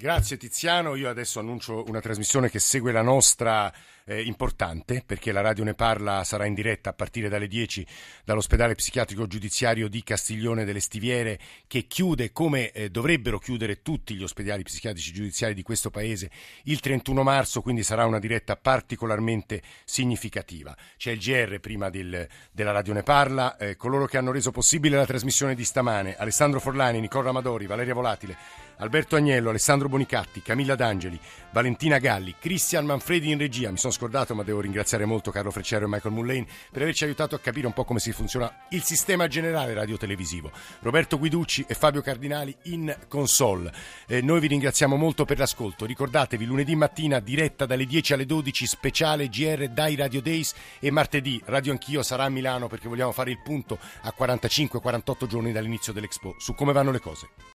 Grazie 0.00 0.38
Tiziano, 0.38 0.94
io 0.94 1.10
adesso 1.10 1.40
annuncio 1.40 1.84
una 1.86 2.00
trasmissione 2.00 2.48
che 2.48 2.58
segue 2.58 2.90
la 2.90 3.02
nostra 3.02 3.70
eh, 4.10 4.22
importante 4.22 5.04
perché 5.06 5.30
la 5.30 5.40
radio 5.40 5.62
ne 5.62 5.74
parla, 5.74 6.24
sarà 6.24 6.44
in 6.44 6.54
diretta 6.54 6.90
a 6.90 6.92
partire 6.92 7.28
dalle 7.28 7.46
10 7.46 7.86
dall'ospedale 8.24 8.74
psichiatrico 8.74 9.28
giudiziario 9.28 9.88
di 9.88 10.02
Castiglione 10.02 10.64
delle 10.64 10.80
Stiviere 10.80 11.38
che 11.68 11.86
chiude 11.86 12.32
come 12.32 12.72
eh, 12.72 12.90
dovrebbero 12.90 13.38
chiudere 13.38 13.82
tutti 13.82 14.16
gli 14.16 14.24
ospedali 14.24 14.64
psichiatrici 14.64 15.12
giudiziari 15.12 15.54
di 15.54 15.62
questo 15.62 15.90
paese 15.90 16.30
il 16.64 16.80
31 16.80 17.22
marzo, 17.22 17.62
quindi 17.62 17.84
sarà 17.84 18.04
una 18.04 18.18
diretta 18.18 18.56
particolarmente 18.56 19.62
significativa. 19.84 20.76
C'è 20.96 21.12
il 21.12 21.18
GR 21.20 21.60
prima 21.60 21.88
del, 21.88 22.26
della 22.50 22.72
radio 22.72 22.92
ne 22.92 23.04
parla, 23.04 23.56
eh, 23.56 23.76
coloro 23.76 24.06
che 24.06 24.18
hanno 24.18 24.32
reso 24.32 24.50
possibile 24.50 24.96
la 24.96 25.06
trasmissione 25.06 25.54
di 25.54 25.64
stamane, 25.64 26.16
Alessandro 26.16 26.58
Forlani, 26.58 26.98
Nicola 26.98 27.30
Amadori, 27.30 27.66
Valeria 27.66 27.94
Volatile, 27.94 28.36
Alberto 28.78 29.14
Agnello, 29.14 29.50
Alessandro 29.50 29.88
Bonicatti, 29.88 30.42
Camilla 30.42 30.74
D'Angeli, 30.74 31.20
Valentina 31.52 31.98
Galli, 31.98 32.36
Cristian 32.38 32.84
Manfredi 32.84 33.30
in 33.30 33.38
regia. 33.38 33.70
Mi 33.70 33.76
sono 33.76 33.92
scordato, 33.92 34.34
ma 34.34 34.44
devo 34.44 34.60
ringraziare 34.60 35.04
molto 35.04 35.32
Carlo 35.32 35.50
Freccero 35.50 35.86
e 35.86 35.88
Michael 35.88 36.14
Mullane 36.14 36.46
per 36.70 36.82
averci 36.82 37.04
aiutato 37.04 37.34
a 37.34 37.40
capire 37.40 37.66
un 37.66 37.72
po' 37.72 37.84
come 37.84 37.98
si 37.98 38.12
funziona 38.12 38.66
il 38.70 38.82
sistema 38.82 39.26
generale 39.26 39.74
radiotelevisivo. 39.74 40.52
Roberto 40.80 41.18
Guiducci 41.18 41.64
e 41.66 41.74
Fabio 41.74 42.02
Cardinali 42.02 42.56
in 42.64 42.96
console. 43.08 43.72
Eh, 44.06 44.20
noi 44.20 44.38
vi 44.38 44.46
ringraziamo 44.46 44.94
molto 44.94 45.24
per 45.24 45.38
l'ascolto. 45.38 45.86
Ricordatevi, 45.86 46.44
lunedì 46.44 46.76
mattina 46.76 47.18
diretta 47.18 47.66
dalle 47.66 47.84
10 47.84 48.12
alle 48.12 48.26
12, 48.26 48.66
speciale 48.66 49.28
GR 49.28 49.68
dai 49.68 49.96
Radio 49.96 50.22
Days 50.22 50.54
e 50.78 50.90
martedì 50.92 51.40
Radio 51.46 51.72
Anch'io 51.72 52.04
sarà 52.04 52.24
a 52.24 52.28
Milano 52.28 52.68
perché 52.68 52.88
vogliamo 52.88 53.12
fare 53.12 53.32
il 53.32 53.40
punto 53.42 53.78
a 54.02 54.14
45-48 54.16 55.26
giorni 55.26 55.50
dall'inizio 55.50 55.92
dell'Expo 55.92 56.36
su 56.38 56.54
come 56.54 56.72
vanno 56.72 56.92
le 56.92 57.00
cose. 57.00 57.28